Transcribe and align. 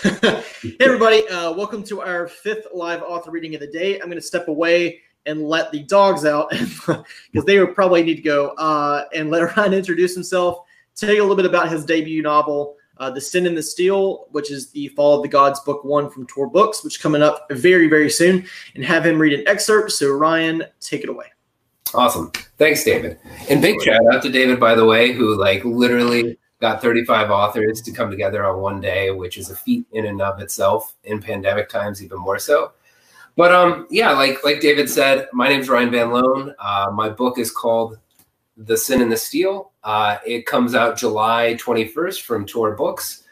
hey, 0.02 0.42
everybody. 0.80 1.28
Uh, 1.28 1.52
welcome 1.52 1.82
to 1.84 2.00
our 2.00 2.26
fifth 2.26 2.68
live 2.72 3.02
author 3.02 3.30
reading 3.30 3.54
of 3.54 3.60
the 3.60 3.66
day. 3.66 3.96
I'm 3.96 4.06
going 4.06 4.16
to 4.16 4.22
step 4.22 4.48
away 4.48 5.00
and 5.26 5.42
let 5.42 5.70
the 5.72 5.82
dogs 5.82 6.24
out 6.24 6.48
because 6.86 7.44
they 7.44 7.58
would 7.58 7.74
probably 7.74 8.02
need 8.02 8.14
to 8.14 8.22
go 8.22 8.48
uh, 8.52 9.04
and 9.12 9.30
let 9.30 9.54
Ryan 9.56 9.74
introduce 9.74 10.14
himself, 10.14 10.60
tell 10.96 11.12
you 11.12 11.20
a 11.20 11.24
little 11.24 11.36
bit 11.36 11.44
about 11.44 11.70
his 11.70 11.84
debut 11.84 12.22
novel, 12.22 12.76
uh, 12.96 13.10
The 13.10 13.20
Sin 13.20 13.46
and 13.46 13.54
the 13.54 13.62
Steel, 13.62 14.26
which 14.30 14.50
is 14.50 14.70
the 14.70 14.88
Fall 14.88 15.16
of 15.16 15.22
the 15.22 15.28
Gods 15.28 15.60
book 15.60 15.84
one 15.84 16.08
from 16.08 16.26
Tor 16.26 16.46
Books, 16.46 16.82
which 16.82 17.02
coming 17.02 17.20
up 17.20 17.46
very, 17.50 17.86
very 17.86 18.08
soon, 18.08 18.46
and 18.74 18.82
have 18.82 19.04
him 19.04 19.18
read 19.18 19.38
an 19.38 19.46
excerpt. 19.46 19.92
So, 19.92 20.12
Ryan, 20.12 20.64
take 20.80 21.02
it 21.02 21.10
away. 21.10 21.26
Awesome. 21.92 22.32
Thanks, 22.56 22.84
David. 22.84 23.18
And 23.50 23.60
big 23.60 23.82
shout 23.82 24.00
out 24.14 24.22
to 24.22 24.30
David, 24.30 24.58
by 24.58 24.74
the 24.74 24.86
way, 24.86 25.12
who 25.12 25.38
like 25.38 25.62
literally 25.62 26.38
got 26.60 26.82
35 26.82 27.30
authors 27.30 27.80
to 27.82 27.92
come 27.92 28.10
together 28.10 28.44
on 28.44 28.60
one 28.60 28.80
day, 28.80 29.10
which 29.10 29.38
is 29.38 29.50
a 29.50 29.56
feat 29.56 29.86
in 29.92 30.06
and 30.06 30.20
of 30.20 30.40
itself 30.40 30.94
in 31.04 31.20
pandemic 31.20 31.68
times, 31.68 32.02
even 32.02 32.18
more 32.18 32.38
so. 32.38 32.72
But 33.36 33.54
um, 33.54 33.86
yeah, 33.90 34.12
like 34.12 34.44
like 34.44 34.60
David 34.60 34.90
said, 34.90 35.28
my 35.32 35.48
name 35.48 35.60
is 35.60 35.68
Ryan 35.68 35.90
Van 35.90 36.10
Loan. 36.10 36.54
Uh, 36.58 36.90
my 36.92 37.08
book 37.08 37.38
is 37.38 37.50
called 37.50 37.98
The 38.56 38.76
Sin 38.76 39.00
and 39.00 39.10
the 39.10 39.16
Steel. 39.16 39.72
Uh, 39.82 40.18
it 40.26 40.46
comes 40.46 40.74
out 40.74 40.98
July 40.98 41.56
21st 41.58 42.22
from 42.22 42.44
Tor 42.44 42.72
Books. 42.72 43.24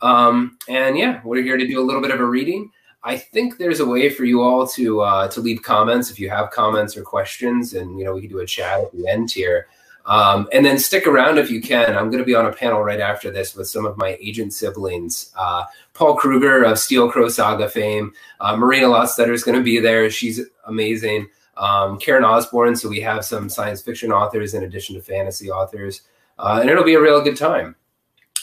Um, 0.00 0.58
and 0.68 0.98
yeah, 0.98 1.20
we're 1.22 1.42
here 1.42 1.56
to 1.56 1.66
do 1.66 1.80
a 1.80 1.84
little 1.84 2.02
bit 2.02 2.10
of 2.10 2.18
a 2.18 2.24
reading. 2.24 2.70
I 3.04 3.16
think 3.16 3.58
there's 3.58 3.80
a 3.80 3.86
way 3.86 4.10
for 4.10 4.24
you 4.24 4.42
all 4.42 4.66
to 4.68 5.00
uh, 5.00 5.28
to 5.28 5.40
leave 5.40 5.62
comments 5.62 6.10
if 6.10 6.18
you 6.18 6.30
have 6.30 6.50
comments 6.50 6.96
or 6.96 7.02
questions, 7.02 7.74
and 7.74 7.98
you 7.98 8.04
know 8.04 8.14
we 8.14 8.22
can 8.22 8.30
do 8.30 8.40
a 8.40 8.46
chat 8.46 8.80
at 8.80 8.92
the 8.92 9.06
end 9.08 9.30
here. 9.30 9.68
Um, 10.04 10.48
and 10.52 10.64
then 10.66 10.78
stick 10.78 11.06
around 11.06 11.38
if 11.38 11.50
you 11.50 11.60
can. 11.60 11.96
I'm 11.96 12.10
going 12.10 12.18
to 12.18 12.24
be 12.24 12.34
on 12.34 12.46
a 12.46 12.52
panel 12.52 12.82
right 12.82 13.00
after 13.00 13.30
this 13.30 13.54
with 13.54 13.68
some 13.68 13.86
of 13.86 13.96
my 13.96 14.18
agent 14.20 14.52
siblings. 14.52 15.32
Uh, 15.36 15.64
Paul 15.94 16.16
Krueger 16.16 16.64
of 16.64 16.78
Steel 16.78 17.10
Crow 17.10 17.28
Saga 17.28 17.68
fame. 17.68 18.12
Uh, 18.40 18.56
Marina 18.56 18.88
Lostetter 18.88 19.32
is 19.32 19.44
going 19.44 19.56
to 19.56 19.64
be 19.64 19.78
there. 19.78 20.10
She's 20.10 20.40
amazing. 20.66 21.28
Um, 21.56 21.98
Karen 21.98 22.24
Osborne. 22.24 22.74
So 22.74 22.88
we 22.88 23.00
have 23.00 23.24
some 23.24 23.48
science 23.48 23.82
fiction 23.82 24.10
authors 24.10 24.54
in 24.54 24.64
addition 24.64 24.96
to 24.96 25.02
fantasy 25.02 25.50
authors. 25.50 26.02
Uh, 26.38 26.58
and 26.60 26.70
it'll 26.70 26.84
be 26.84 26.94
a 26.94 27.00
real 27.00 27.22
good 27.22 27.36
time. 27.36 27.76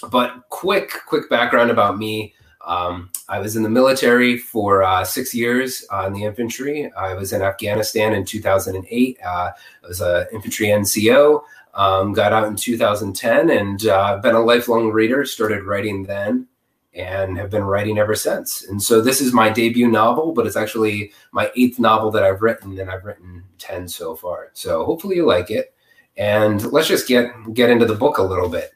But 0.10 0.48
quick, 0.50 0.92
quick 1.08 1.30
background 1.30 1.72
about 1.72 1.98
me. 1.98 2.34
Um, 2.66 3.10
I 3.28 3.40
was 3.40 3.56
in 3.56 3.64
the 3.64 3.70
military 3.70 4.38
for 4.38 4.84
uh, 4.84 5.04
six 5.04 5.34
years 5.34 5.86
uh, 5.92 6.06
in 6.08 6.14
the 6.14 6.24
infantry. 6.24 6.92
I 6.94 7.14
was 7.14 7.34
in 7.34 7.42
Afghanistan 7.42 8.14
in 8.14 8.26
2008. 8.26 9.18
Uh, 9.24 9.28
I 9.28 9.52
was 9.88 10.02
an 10.02 10.28
infantry 10.34 10.68
NCO. 10.68 11.42
Um, 11.74 12.14
got 12.14 12.34
out 12.34 12.48
in 12.48 12.56
2010 12.56 13.50
and 13.52 13.86
uh, 13.88 14.18
been 14.18 14.36
a 14.36 14.40
lifelong 14.40 14.92
reader. 14.92 15.24
Started 15.25 15.64
writing 15.64 16.03
then 16.03 16.48
and 16.94 17.38
have 17.38 17.50
been 17.50 17.64
writing 17.64 17.98
ever 17.98 18.16
since. 18.16 18.66
And 18.68 18.81
so 18.81 19.02
this 19.02 19.22
is 19.22 19.31
my 19.31 19.50
debut 19.50 19.88
novel, 19.88 20.34
but 20.34 20.48
it's 20.48 20.56
actually 20.56 21.12
my 21.31 21.52
eighth 21.56 21.80
novel 21.80 22.12
that 22.12 22.24
I've 22.24 22.42
written, 22.42 22.78
and 22.80 22.90
I've 22.90 23.06
written 23.06 23.44
10 23.59 23.88
so 23.88 24.16
far. 24.16 24.50
So 24.53 24.84
hopefully 24.86 25.16
you 25.16 25.25
like 25.25 25.52
it. 25.52 25.74
And 26.18 26.62
let's 26.74 26.88
just 26.88 27.08
get 27.08 27.31
get 27.53 27.69
into 27.69 27.86
the 27.86 27.96
book 27.96 28.18
a 28.18 28.24
little 28.24 28.50
bit. 28.50 28.72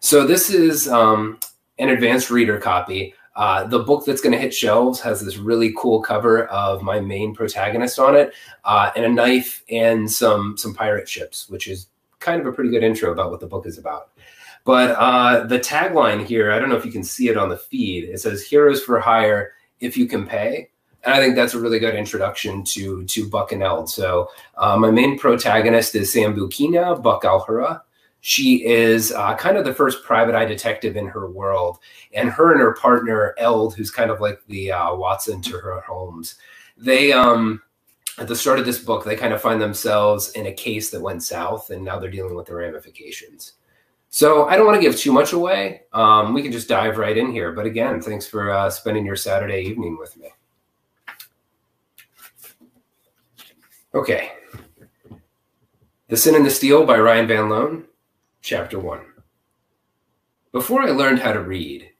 So 0.00 0.26
this 0.26 0.48
is 0.48 0.88
um, 0.88 1.38
an 1.78 1.90
advanced 1.90 2.30
reader 2.30 2.58
copy. 2.58 3.12
Uh, 3.36 3.64
the 3.64 3.80
book 3.80 4.04
that's 4.06 4.22
going 4.22 4.32
to 4.32 4.38
hit 4.38 4.52
shelves 4.52 4.98
has 4.98 5.20
this 5.20 5.36
really 5.36 5.72
cool 5.76 6.00
cover 6.00 6.46
of 6.46 6.82
my 6.82 6.98
main 6.98 7.34
protagonist 7.34 7.98
on 7.98 8.16
it, 8.16 8.32
uh, 8.64 8.90
and 8.96 9.04
a 9.04 9.08
knife 9.08 9.62
and 9.70 10.10
some 10.10 10.56
some 10.56 10.74
pirate 10.74 11.06
ships, 11.06 11.48
which 11.50 11.68
is 11.68 11.88
kind 12.18 12.40
of 12.40 12.46
a 12.46 12.52
pretty 12.52 12.70
good 12.70 12.82
intro 12.82 13.12
about 13.12 13.30
what 13.30 13.40
the 13.40 13.46
book 13.46 13.66
is 13.66 13.76
about. 13.76 14.08
But 14.64 14.96
uh, 14.98 15.44
the 15.46 15.60
tagline 15.60 16.24
here, 16.24 16.50
I 16.50 16.58
don't 16.58 16.70
know 16.70 16.76
if 16.76 16.84
you 16.86 16.90
can 16.90 17.04
see 17.04 17.28
it 17.28 17.36
on 17.36 17.50
the 17.50 17.58
feed. 17.58 18.04
It 18.04 18.20
says 18.20 18.42
"Heroes 18.42 18.82
for 18.82 18.98
Hire 18.98 19.52
if 19.80 19.98
you 19.98 20.06
can 20.06 20.26
pay." 20.26 20.70
And 21.04 21.14
I 21.14 21.18
think 21.18 21.36
that's 21.36 21.54
a 21.54 21.60
really 21.60 21.78
good 21.78 21.94
introduction 21.94 22.64
to 22.64 23.04
to 23.04 23.28
Buck 23.28 23.52
and 23.52 23.62
Eld. 23.62 23.90
So 23.90 24.30
uh, 24.56 24.78
my 24.78 24.90
main 24.90 25.18
protagonist 25.18 25.94
is 25.94 26.12
Sambucina 26.12 27.02
Buck 27.02 27.22
Alhura. 27.24 27.82
She 28.28 28.64
is 28.64 29.12
uh, 29.12 29.36
kind 29.36 29.56
of 29.56 29.64
the 29.64 29.72
first 29.72 30.02
private 30.02 30.34
eye 30.34 30.46
detective 30.46 30.96
in 30.96 31.06
her 31.06 31.30
world, 31.30 31.78
and 32.12 32.28
her 32.28 32.50
and 32.50 32.60
her 32.60 32.74
partner 32.74 33.36
Eld, 33.38 33.76
who's 33.76 33.92
kind 33.92 34.10
of 34.10 34.20
like 34.20 34.44
the 34.48 34.72
uh, 34.72 34.96
Watson 34.96 35.40
to 35.42 35.56
her 35.58 35.80
Holmes, 35.82 36.34
they 36.76 37.12
um, 37.12 37.62
at 38.18 38.26
the 38.26 38.34
start 38.34 38.58
of 38.58 38.66
this 38.66 38.80
book 38.80 39.04
they 39.04 39.14
kind 39.14 39.32
of 39.32 39.40
find 39.40 39.62
themselves 39.62 40.32
in 40.32 40.46
a 40.46 40.52
case 40.52 40.90
that 40.90 41.00
went 41.00 41.22
south, 41.22 41.70
and 41.70 41.84
now 41.84 42.00
they're 42.00 42.10
dealing 42.10 42.34
with 42.34 42.46
the 42.46 42.54
ramifications. 42.56 43.52
So 44.08 44.48
I 44.48 44.56
don't 44.56 44.66
want 44.66 44.74
to 44.74 44.82
give 44.82 44.96
too 44.96 45.12
much 45.12 45.32
away. 45.32 45.82
Um, 45.92 46.34
we 46.34 46.42
can 46.42 46.50
just 46.50 46.66
dive 46.66 46.98
right 46.98 47.16
in 47.16 47.30
here. 47.30 47.52
But 47.52 47.64
again, 47.64 48.02
thanks 48.02 48.26
for 48.26 48.50
uh, 48.50 48.68
spending 48.70 49.06
your 49.06 49.14
Saturday 49.14 49.60
evening 49.60 49.98
with 50.00 50.16
me. 50.16 50.30
Okay. 53.94 54.32
The 56.08 56.16
Sin 56.16 56.34
and 56.34 56.44
the 56.44 56.50
Steel 56.50 56.84
by 56.84 56.98
Ryan 56.98 57.28
Van 57.28 57.48
Loan. 57.48 57.84
Chapter 58.48 58.78
1 58.78 59.00
Before 60.52 60.80
I 60.80 60.90
learned 60.92 61.18
how 61.18 61.32
to 61.32 61.40
read, 61.40 61.90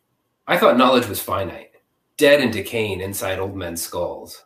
I 0.46 0.56
thought 0.56 0.78
knowledge 0.78 1.08
was 1.08 1.18
finite, 1.18 1.72
dead 2.16 2.40
and 2.40 2.52
decaying 2.52 3.00
inside 3.00 3.40
old 3.40 3.56
men's 3.56 3.82
skulls. 3.82 4.44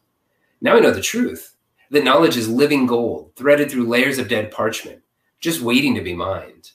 Now 0.62 0.76
I 0.76 0.80
know 0.80 0.92
the 0.92 1.02
truth 1.02 1.56
that 1.90 2.02
knowledge 2.02 2.38
is 2.38 2.48
living 2.48 2.86
gold, 2.86 3.32
threaded 3.36 3.70
through 3.70 3.86
layers 3.86 4.16
of 4.16 4.30
dead 4.30 4.50
parchment, 4.50 5.02
just 5.40 5.60
waiting 5.60 5.94
to 5.94 6.00
be 6.00 6.14
mined. 6.14 6.70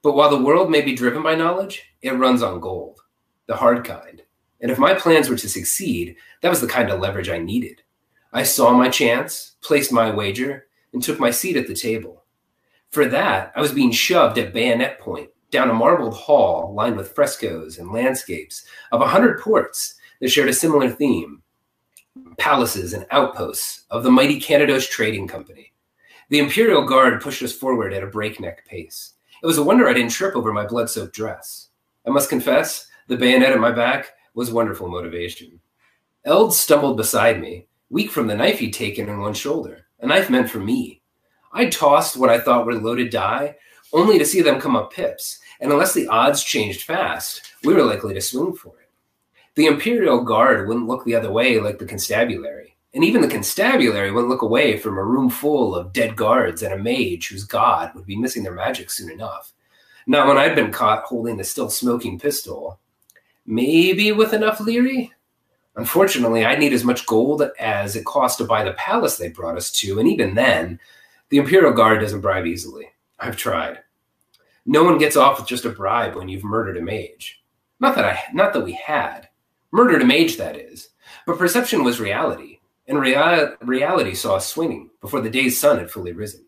But 0.00 0.12
while 0.12 0.30
the 0.30 0.44
world 0.44 0.70
may 0.70 0.82
be 0.82 0.94
driven 0.94 1.24
by 1.24 1.34
knowledge, 1.34 1.82
it 2.00 2.12
runs 2.12 2.40
on 2.40 2.60
gold, 2.60 3.00
the 3.48 3.56
hard 3.56 3.84
kind. 3.84 4.22
And 4.60 4.70
if 4.70 4.78
my 4.78 4.94
plans 4.94 5.28
were 5.28 5.38
to 5.38 5.48
succeed, 5.48 6.14
that 6.40 6.50
was 6.50 6.60
the 6.60 6.68
kind 6.68 6.88
of 6.88 7.00
leverage 7.00 7.28
I 7.28 7.38
needed. 7.38 7.82
I 8.32 8.44
saw 8.44 8.72
my 8.72 8.90
chance, 8.90 9.56
placed 9.60 9.90
my 9.90 10.12
wager, 10.12 10.68
and 10.92 11.02
took 11.02 11.18
my 11.18 11.32
seat 11.32 11.56
at 11.56 11.66
the 11.66 11.74
table. 11.74 12.21
For 12.92 13.06
that, 13.06 13.52
I 13.56 13.60
was 13.62 13.72
being 13.72 13.90
shoved 13.90 14.36
at 14.36 14.52
bayonet 14.52 15.00
point 15.00 15.30
down 15.50 15.70
a 15.70 15.74
marbled 15.74 16.14
hall 16.14 16.74
lined 16.74 16.96
with 16.96 17.12
frescoes 17.12 17.78
and 17.78 17.90
landscapes 17.90 18.66
of 18.92 19.00
a 19.00 19.08
hundred 19.08 19.40
ports 19.40 19.94
that 20.20 20.30
shared 20.30 20.50
a 20.50 20.52
similar 20.52 20.90
theme 20.90 21.42
palaces 22.36 22.92
and 22.92 23.06
outposts 23.10 23.84
of 23.90 24.02
the 24.02 24.10
mighty 24.10 24.38
Canados 24.38 24.86
Trading 24.86 25.26
Company. 25.26 25.72
The 26.28 26.38
Imperial 26.38 26.84
Guard 26.84 27.22
pushed 27.22 27.42
us 27.42 27.52
forward 27.52 27.94
at 27.94 28.02
a 28.02 28.06
breakneck 28.06 28.66
pace. 28.66 29.14
It 29.42 29.46
was 29.46 29.56
a 29.56 29.62
wonder 29.62 29.88
I 29.88 29.94
didn't 29.94 30.12
trip 30.12 30.36
over 30.36 30.52
my 30.52 30.66
blood 30.66 30.90
soaked 30.90 31.14
dress. 31.14 31.68
I 32.06 32.10
must 32.10 32.28
confess, 32.28 32.88
the 33.08 33.16
bayonet 33.16 33.52
at 33.52 33.60
my 33.60 33.72
back 33.72 34.12
was 34.34 34.50
wonderful 34.50 34.88
motivation. 34.88 35.60
Eld 36.26 36.54
stumbled 36.54 36.98
beside 36.98 37.40
me, 37.40 37.66
weak 37.88 38.10
from 38.10 38.26
the 38.26 38.34
knife 38.34 38.58
he'd 38.58 38.74
taken 38.74 39.08
in 39.08 39.20
one 39.20 39.34
shoulder, 39.34 39.86
a 40.00 40.06
knife 40.06 40.28
meant 40.28 40.50
for 40.50 40.60
me. 40.60 41.01
I 41.52 41.66
tossed 41.66 42.16
what 42.16 42.30
I 42.30 42.40
thought 42.40 42.66
were 42.66 42.74
loaded 42.74 43.10
die, 43.10 43.56
only 43.92 44.18
to 44.18 44.24
see 44.24 44.40
them 44.40 44.60
come 44.60 44.76
up 44.76 44.92
pips. 44.92 45.38
And 45.60 45.70
unless 45.70 45.94
the 45.94 46.08
odds 46.08 46.42
changed 46.42 46.82
fast, 46.82 47.42
we 47.62 47.74
were 47.74 47.84
likely 47.84 48.14
to 48.14 48.20
swing 48.20 48.54
for 48.54 48.74
it. 48.80 48.88
The 49.54 49.66
Imperial 49.66 50.22
Guard 50.22 50.66
wouldn't 50.66 50.88
look 50.88 51.04
the 51.04 51.14
other 51.14 51.30
way 51.30 51.60
like 51.60 51.78
the 51.78 51.84
constabulary. 51.84 52.76
And 52.94 53.04
even 53.04 53.20
the 53.20 53.28
constabulary 53.28 54.10
wouldn't 54.10 54.30
look 54.30 54.42
away 54.42 54.78
from 54.78 54.98
a 54.98 55.04
room 55.04 55.30
full 55.30 55.74
of 55.74 55.92
dead 55.92 56.16
guards 56.16 56.62
and 56.62 56.74
a 56.74 56.78
mage 56.78 57.28
whose 57.28 57.44
god 57.44 57.94
would 57.94 58.06
be 58.06 58.16
missing 58.16 58.42
their 58.42 58.54
magic 58.54 58.90
soon 58.90 59.10
enough. 59.10 59.52
Not 60.06 60.26
when 60.26 60.38
I'd 60.38 60.54
been 60.54 60.72
caught 60.72 61.04
holding 61.04 61.36
the 61.36 61.44
still 61.44 61.70
smoking 61.70 62.18
pistol. 62.18 62.80
Maybe 63.46 64.12
with 64.12 64.32
enough 64.32 64.60
leery? 64.60 65.12
Unfortunately, 65.76 66.44
I'd 66.44 66.58
need 66.58 66.72
as 66.72 66.84
much 66.84 67.06
gold 67.06 67.42
as 67.58 67.96
it 67.96 68.04
cost 68.04 68.38
to 68.38 68.44
buy 68.44 68.62
the 68.62 68.72
palace 68.74 69.16
they 69.16 69.28
brought 69.28 69.56
us 69.56 69.70
to, 69.72 69.98
and 69.98 70.08
even 70.08 70.34
then, 70.34 70.78
the 71.32 71.38
Imperial 71.38 71.72
Guard 71.72 72.02
doesn't 72.02 72.20
bribe 72.20 72.44
easily. 72.44 72.90
I've 73.18 73.38
tried. 73.38 73.78
No 74.66 74.84
one 74.84 74.98
gets 74.98 75.16
off 75.16 75.38
with 75.38 75.48
just 75.48 75.64
a 75.64 75.70
bribe 75.70 76.14
when 76.14 76.28
you've 76.28 76.44
murdered 76.44 76.76
a 76.76 76.82
mage. 76.82 77.42
Not 77.80 77.94
that 77.94 78.04
I 78.04 78.20
not 78.34 78.52
that 78.52 78.62
we 78.62 78.74
had. 78.74 79.30
Murdered 79.70 80.02
a 80.02 80.04
mage, 80.04 80.36
that 80.36 80.56
is. 80.56 80.90
But 81.26 81.38
perception 81.38 81.84
was 81.84 81.98
reality, 81.98 82.60
and 82.86 83.00
rea- 83.00 83.52
reality 83.62 84.12
saw 84.12 84.34
us 84.34 84.46
swinging 84.46 84.90
before 85.00 85.22
the 85.22 85.30
day's 85.30 85.58
sun 85.58 85.78
had 85.78 85.90
fully 85.90 86.12
risen. 86.12 86.44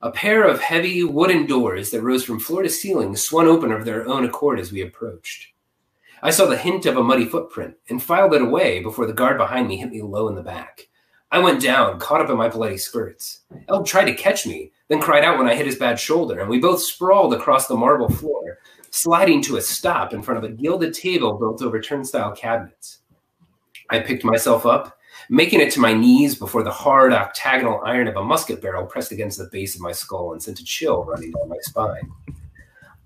A 0.00 0.10
pair 0.10 0.42
of 0.42 0.60
heavy 0.60 1.04
wooden 1.04 1.46
doors 1.46 1.92
that 1.92 2.02
rose 2.02 2.24
from 2.24 2.40
floor 2.40 2.64
to 2.64 2.68
ceiling 2.68 3.14
swung 3.14 3.46
open 3.46 3.70
of 3.70 3.84
their 3.84 4.08
own 4.08 4.24
accord 4.24 4.58
as 4.58 4.72
we 4.72 4.82
approached. 4.82 5.52
I 6.20 6.30
saw 6.30 6.46
the 6.46 6.56
hint 6.56 6.84
of 6.84 6.96
a 6.96 7.04
muddy 7.04 7.26
footprint 7.26 7.76
and 7.88 8.02
filed 8.02 8.34
it 8.34 8.42
away 8.42 8.80
before 8.80 9.06
the 9.06 9.12
guard 9.12 9.38
behind 9.38 9.68
me 9.68 9.76
hit 9.76 9.90
me 9.90 10.02
low 10.02 10.26
in 10.26 10.34
the 10.34 10.42
back. 10.42 10.87
I 11.30 11.38
went 11.40 11.62
down, 11.62 11.98
caught 11.98 12.22
up 12.22 12.30
in 12.30 12.38
my 12.38 12.48
bloody 12.48 12.78
skirts. 12.78 13.40
Eld 13.68 13.86
tried 13.86 14.06
to 14.06 14.14
catch 14.14 14.46
me, 14.46 14.72
then 14.88 15.00
cried 15.00 15.24
out 15.24 15.36
when 15.36 15.46
I 15.46 15.54
hit 15.54 15.66
his 15.66 15.76
bad 15.76 16.00
shoulder, 16.00 16.40
and 16.40 16.48
we 16.48 16.58
both 16.58 16.80
sprawled 16.80 17.34
across 17.34 17.66
the 17.66 17.76
marble 17.76 18.08
floor, 18.08 18.58
sliding 18.90 19.42
to 19.42 19.58
a 19.58 19.60
stop 19.60 20.14
in 20.14 20.22
front 20.22 20.42
of 20.42 20.50
a 20.50 20.54
gilded 20.54 20.94
table 20.94 21.34
built 21.34 21.62
over 21.62 21.80
turnstile 21.80 22.32
cabinets. 22.34 23.00
I 23.90 24.00
picked 24.00 24.24
myself 24.24 24.64
up, 24.64 24.98
making 25.28 25.60
it 25.60 25.70
to 25.72 25.80
my 25.80 25.92
knees 25.92 26.34
before 26.34 26.62
the 26.62 26.70
hard 26.70 27.12
octagonal 27.12 27.82
iron 27.84 28.08
of 28.08 28.16
a 28.16 28.24
musket 28.24 28.62
barrel 28.62 28.86
pressed 28.86 29.12
against 29.12 29.36
the 29.36 29.50
base 29.52 29.74
of 29.74 29.82
my 29.82 29.92
skull 29.92 30.32
and 30.32 30.42
sent 30.42 30.60
a 30.60 30.64
chill 30.64 31.04
running 31.04 31.32
down 31.32 31.50
my 31.50 31.58
spine. 31.60 32.10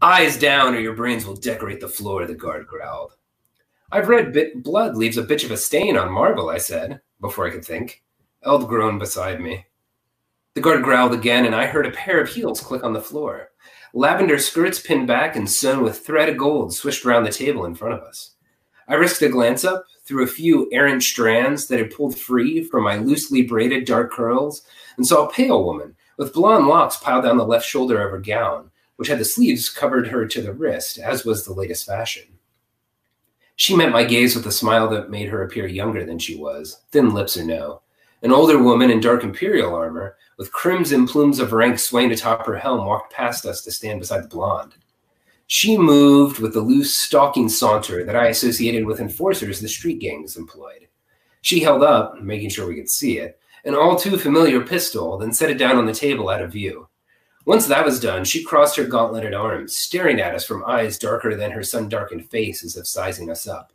Eyes 0.00 0.36
down, 0.36 0.74
or 0.74 0.80
your 0.80 0.94
brains 0.94 1.26
will 1.26 1.36
decorate 1.36 1.80
the 1.80 1.88
floor, 1.88 2.26
the 2.26 2.34
guard 2.34 2.66
growled. 2.68 3.14
I've 3.90 4.08
read 4.08 4.32
bit 4.32 4.62
blood 4.62 4.96
leaves 4.96 5.18
a 5.18 5.24
bitch 5.24 5.44
of 5.44 5.50
a 5.50 5.56
stain 5.56 5.96
on 5.96 6.10
marble, 6.10 6.48
I 6.48 6.58
said, 6.58 7.00
before 7.20 7.46
I 7.46 7.50
could 7.50 7.64
think. 7.64 8.02
Eld 8.44 8.68
groaned 8.68 8.98
beside 8.98 9.40
me. 9.40 9.66
The 10.54 10.60
guard 10.60 10.82
growled 10.82 11.14
again, 11.14 11.46
and 11.46 11.54
I 11.54 11.66
heard 11.66 11.86
a 11.86 11.90
pair 11.90 12.20
of 12.20 12.28
heels 12.28 12.60
click 12.60 12.82
on 12.82 12.92
the 12.92 13.00
floor. 13.00 13.50
Lavender 13.94 14.38
skirts 14.38 14.80
pinned 14.80 15.06
back 15.06 15.36
and 15.36 15.48
sewn 15.48 15.82
with 15.82 16.00
thread 16.04 16.28
of 16.28 16.36
gold 16.36 16.74
swished 16.74 17.04
around 17.04 17.24
the 17.24 17.30
table 17.30 17.64
in 17.64 17.74
front 17.74 17.94
of 17.94 18.00
us. 18.00 18.32
I 18.88 18.94
risked 18.94 19.22
a 19.22 19.28
glance 19.28 19.64
up 19.64 19.84
through 20.04 20.24
a 20.24 20.28
few 20.28 20.68
errant 20.72 21.02
strands 21.02 21.68
that 21.68 21.78
had 21.78 21.94
pulled 21.94 22.18
free 22.18 22.64
from 22.64 22.82
my 22.82 22.96
loosely 22.96 23.42
braided 23.42 23.86
dark 23.86 24.10
curls 24.10 24.62
and 24.96 25.06
saw 25.06 25.26
a 25.26 25.32
pale 25.32 25.64
woman 25.64 25.94
with 26.16 26.32
blonde 26.32 26.66
locks 26.66 26.96
piled 26.96 27.24
down 27.24 27.36
the 27.36 27.46
left 27.46 27.66
shoulder 27.66 28.04
of 28.04 28.10
her 28.10 28.18
gown, 28.18 28.70
which 28.96 29.08
had 29.08 29.18
the 29.18 29.24
sleeves 29.24 29.70
covered 29.70 30.08
her 30.08 30.26
to 30.26 30.42
the 30.42 30.52
wrist, 30.52 30.98
as 30.98 31.24
was 31.24 31.44
the 31.44 31.52
latest 31.52 31.86
fashion. 31.86 32.38
She 33.56 33.76
met 33.76 33.92
my 33.92 34.04
gaze 34.04 34.34
with 34.34 34.46
a 34.46 34.52
smile 34.52 34.88
that 34.90 35.10
made 35.10 35.28
her 35.28 35.42
appear 35.42 35.66
younger 35.66 36.04
than 36.04 36.18
she 36.18 36.36
was, 36.36 36.82
thin 36.90 37.14
lips 37.14 37.36
or 37.36 37.44
no. 37.44 37.81
An 38.22 38.30
older 38.30 38.62
woman 38.62 38.90
in 38.90 39.00
dark 39.00 39.24
imperial 39.24 39.74
armor, 39.74 40.16
with 40.38 40.52
crimson 40.52 41.08
plumes 41.08 41.40
of 41.40 41.52
rank 41.52 41.78
swaying 41.78 42.12
atop 42.12 42.46
her 42.46 42.56
helm, 42.56 42.86
walked 42.86 43.12
past 43.12 43.44
us 43.44 43.62
to 43.62 43.72
stand 43.72 43.98
beside 43.98 44.22
the 44.22 44.28
blonde. 44.28 44.76
She 45.48 45.76
moved 45.76 46.38
with 46.38 46.54
the 46.54 46.60
loose, 46.60 46.96
stalking 46.96 47.48
saunter 47.48 48.04
that 48.04 48.14
I 48.14 48.28
associated 48.28 48.86
with 48.86 49.00
enforcers 49.00 49.60
the 49.60 49.68
street 49.68 49.98
gangs 49.98 50.36
employed. 50.36 50.86
She 51.40 51.60
held 51.60 51.82
up, 51.82 52.20
making 52.22 52.50
sure 52.50 52.68
we 52.68 52.76
could 52.76 52.88
see 52.88 53.18
it, 53.18 53.40
an 53.64 53.74
all 53.74 53.96
too 53.96 54.16
familiar 54.16 54.60
pistol, 54.60 55.18
then 55.18 55.32
set 55.32 55.50
it 55.50 55.58
down 55.58 55.76
on 55.76 55.86
the 55.86 55.92
table 55.92 56.28
out 56.28 56.42
of 56.42 56.52
view. 56.52 56.88
Once 57.44 57.66
that 57.66 57.84
was 57.84 57.98
done, 57.98 58.24
she 58.24 58.44
crossed 58.44 58.76
her 58.76 58.84
gauntleted 58.84 59.34
arms, 59.34 59.76
staring 59.76 60.20
at 60.20 60.34
us 60.34 60.46
from 60.46 60.64
eyes 60.64 60.96
darker 60.96 61.34
than 61.34 61.50
her 61.50 61.62
sun 61.64 61.88
darkened 61.88 62.30
face 62.30 62.64
as 62.64 62.76
if 62.76 62.86
sizing 62.86 63.28
us 63.28 63.48
up. 63.48 63.72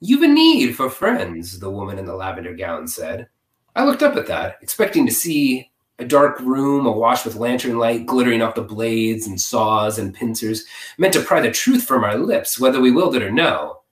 You've 0.00 0.22
a 0.22 0.28
need 0.28 0.74
for 0.74 0.90
friends, 0.90 1.60
the 1.60 1.70
woman 1.70 2.00
in 2.00 2.04
the 2.04 2.16
lavender 2.16 2.54
gown 2.54 2.88
said. 2.88 3.28
I 3.74 3.84
looked 3.84 4.02
up 4.02 4.16
at 4.16 4.26
that, 4.28 4.58
expecting 4.60 5.06
to 5.06 5.12
see 5.12 5.70
a 5.98 6.04
dark 6.04 6.40
room 6.40 6.86
awash 6.86 7.24
with 7.24 7.36
lantern 7.36 7.78
light 7.78 8.06
glittering 8.06 8.42
off 8.42 8.54
the 8.54 8.62
blades 8.62 9.26
and 9.26 9.40
saws 9.40 9.98
and 9.98 10.14
pincers, 10.14 10.64
meant 10.98 11.12
to 11.14 11.20
pry 11.20 11.40
the 11.40 11.50
truth 11.50 11.84
from 11.84 12.04
our 12.04 12.16
lips, 12.16 12.58
whether 12.58 12.80
we 12.80 12.90
willed 12.90 13.16
it 13.16 13.22
or 13.22 13.30
no. 13.30 13.82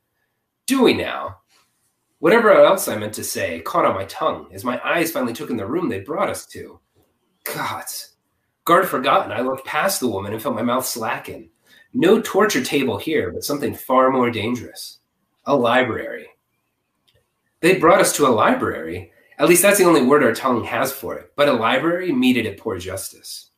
Do 0.67 0.83
we 0.83 0.95
now? 0.95 1.39
Whatever 2.19 2.53
else 2.53 2.87
I 2.87 2.97
meant 2.97 3.15
to 3.15 3.25
say 3.25 3.61
caught 3.61 3.85
on 3.85 3.95
my 3.95 4.05
tongue 4.05 4.49
as 4.53 4.65
my 4.65 4.81
eyes 4.85 5.11
finally 5.11 5.33
took 5.33 5.51
in 5.51 5.57
the 5.57 5.67
room 5.67 5.89
they'd 5.89 6.05
brought 6.05 6.31
us 6.31 6.47
to. 6.47 6.81
Gods, 7.45 8.13
Guard 8.65 8.89
forgotten, 8.89 9.33
I 9.33 9.41
looked 9.41 9.67
past 9.67 9.99
the 9.99 10.09
woman 10.09 10.33
and 10.33 10.41
felt 10.41 10.55
my 10.55 10.63
mouth 10.63 10.87
slacken. 10.87 11.51
No 11.93 12.21
torture 12.21 12.63
table 12.63 12.97
here, 12.97 13.33
but 13.33 13.45
something 13.45 13.75
far 13.75 14.11
more 14.11 14.31
dangerous 14.31 15.01
a 15.47 15.57
library. 15.57 16.29
They 17.61 17.79
brought 17.79 18.01
us 18.01 18.15
to 18.17 18.27
a 18.27 18.31
library. 18.31 19.11
At 19.39 19.49
least 19.49 19.63
that's 19.63 19.79
the 19.79 19.85
only 19.85 20.03
word 20.03 20.23
our 20.23 20.35
tongue 20.35 20.65
has 20.65 20.93
for 20.93 21.17
it. 21.17 21.33
But 21.37 21.49
a 21.49 21.53
library 21.53 22.13
meted 22.13 22.47
it 22.47 22.59
poor 22.59 22.79
justice. 22.79 23.51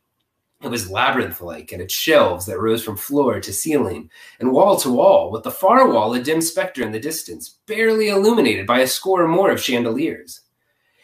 It 0.62 0.70
was 0.70 0.90
labyrinth 0.90 1.42
like, 1.42 1.72
and 1.72 1.82
its 1.82 1.92
shelves 1.92 2.46
that 2.46 2.58
rose 2.58 2.82
from 2.82 2.96
floor 2.96 3.38
to 3.38 3.52
ceiling 3.52 4.08
and 4.40 4.50
wall 4.50 4.76
to 4.78 4.90
wall, 4.90 5.30
with 5.30 5.42
the 5.42 5.50
far 5.50 5.90
wall 5.90 6.14
a 6.14 6.22
dim 6.22 6.40
specter 6.40 6.82
in 6.82 6.90
the 6.90 6.98
distance, 6.98 7.58
barely 7.66 8.08
illuminated 8.08 8.66
by 8.66 8.80
a 8.80 8.86
score 8.86 9.24
or 9.24 9.28
more 9.28 9.50
of 9.50 9.60
chandeliers. 9.60 10.40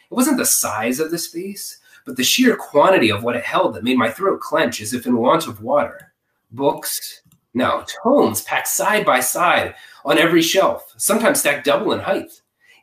It 0.09 0.15
wasn't 0.15 0.37
the 0.37 0.45
size 0.45 0.99
of 0.99 1.11
the 1.11 1.19
space, 1.19 1.77
but 2.05 2.17
the 2.17 2.23
sheer 2.23 2.55
quantity 2.55 3.11
of 3.11 3.23
what 3.23 3.35
it 3.35 3.43
held 3.43 3.75
that 3.75 3.83
made 3.83 3.97
my 3.97 4.09
throat 4.09 4.39
clench 4.39 4.81
as 4.81 4.93
if 4.93 5.05
in 5.05 5.15
want 5.17 5.45
of 5.45 5.61
water. 5.61 6.11
Books, 6.49 7.21
no, 7.53 7.85
tomes 8.03 8.41
packed 8.41 8.67
side 8.67 9.05
by 9.05 9.19
side 9.19 9.75
on 10.03 10.17
every 10.17 10.41
shelf, 10.41 10.91
sometimes 10.97 11.39
stacked 11.39 11.65
double 11.65 11.91
in 11.91 11.99
height. 11.99 12.41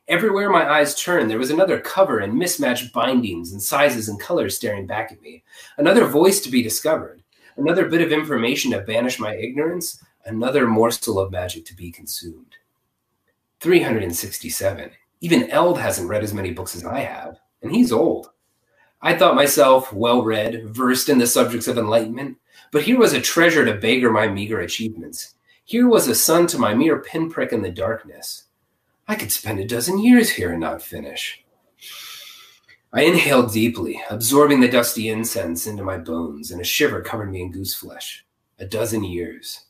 Everywhere 0.09 0.49
my 0.49 0.67
eyes 0.67 0.95
turned, 0.95 1.31
there 1.31 1.39
was 1.39 1.51
another 1.51 1.79
cover 1.79 2.21
and 2.21 2.33
mismatched 2.33 2.95
bindings 2.95 3.53
and 3.53 3.63
sizes 3.63 4.09
and 4.09 4.19
colors 4.19 4.57
staring 4.57 4.87
back 4.87 5.13
at 5.13 5.21
me, 5.21 5.45
another 5.77 6.07
voice 6.07 6.41
to 6.41 6.51
be 6.51 6.63
discovered, 6.63 7.23
another 7.59 7.91
bit 7.91 8.01
of 8.01 8.11
information 8.11 8.71
to 8.71 8.81
banish 8.81 9.19
my 9.19 9.37
ignorance, 9.37 10.03
another 10.25 10.67
morsel 10.67 11.19
of 11.19 11.31
magic 11.31 11.67
to 11.67 11.77
be 11.77 11.93
consumed. 11.93 12.55
367. 13.61 14.91
Even 15.21 15.51
Eld 15.51 15.79
hasn't 15.79 16.09
read 16.09 16.25
as 16.25 16.33
many 16.33 16.53
books 16.53 16.75
as 16.75 16.87
I 16.87 17.01
have, 17.01 17.39
and 17.61 17.71
he's 17.71 17.93
old. 17.93 18.31
I 19.03 19.15
thought 19.15 19.35
myself 19.35 19.93
well 19.93 20.23
read, 20.23 20.71
versed 20.75 21.11
in 21.11 21.19
the 21.19 21.27
subjects 21.27 21.69
of 21.69 21.77
enlightenment, 21.77 22.39
but 22.73 22.83
here 22.83 22.99
was 22.99 23.13
a 23.13 23.21
treasure 23.21 23.67
to 23.67 23.75
beggar 23.75 24.11
my 24.11 24.27
meager 24.27 24.61
achievements. 24.61 25.35
Here 25.65 25.87
was 25.87 26.09
a 26.09 26.15
sun 26.15 26.47
to 26.47 26.59
my 26.59 26.73
mere 26.73 27.03
pinprick 27.03 27.53
in 27.53 27.61
the 27.61 27.71
darkness. 27.71 28.45
I 29.09 29.17
could 29.17 29.33
spend 29.33 29.59
a 29.59 29.67
dozen 29.67 29.99
years 29.99 30.29
here 30.29 30.53
and 30.53 30.61
not 30.61 30.83
finish. 30.83 31.43
I 32.93 33.03
inhaled 33.03 33.53
deeply, 33.53 34.01
absorbing 34.11 34.61
the 34.61 34.69
dusty 34.69 35.09
incense 35.09 35.67
into 35.67 35.83
my 35.83 35.97
bones, 35.97 36.51
and 36.51 36.61
a 36.61 36.65
shiver 36.65 37.01
covered 37.01 37.31
me 37.31 37.43
in 37.43 37.51
goose 37.51 37.75
flesh. 37.75 38.25
A 38.59 38.67
dozen 38.67 39.03
years. 39.03 39.65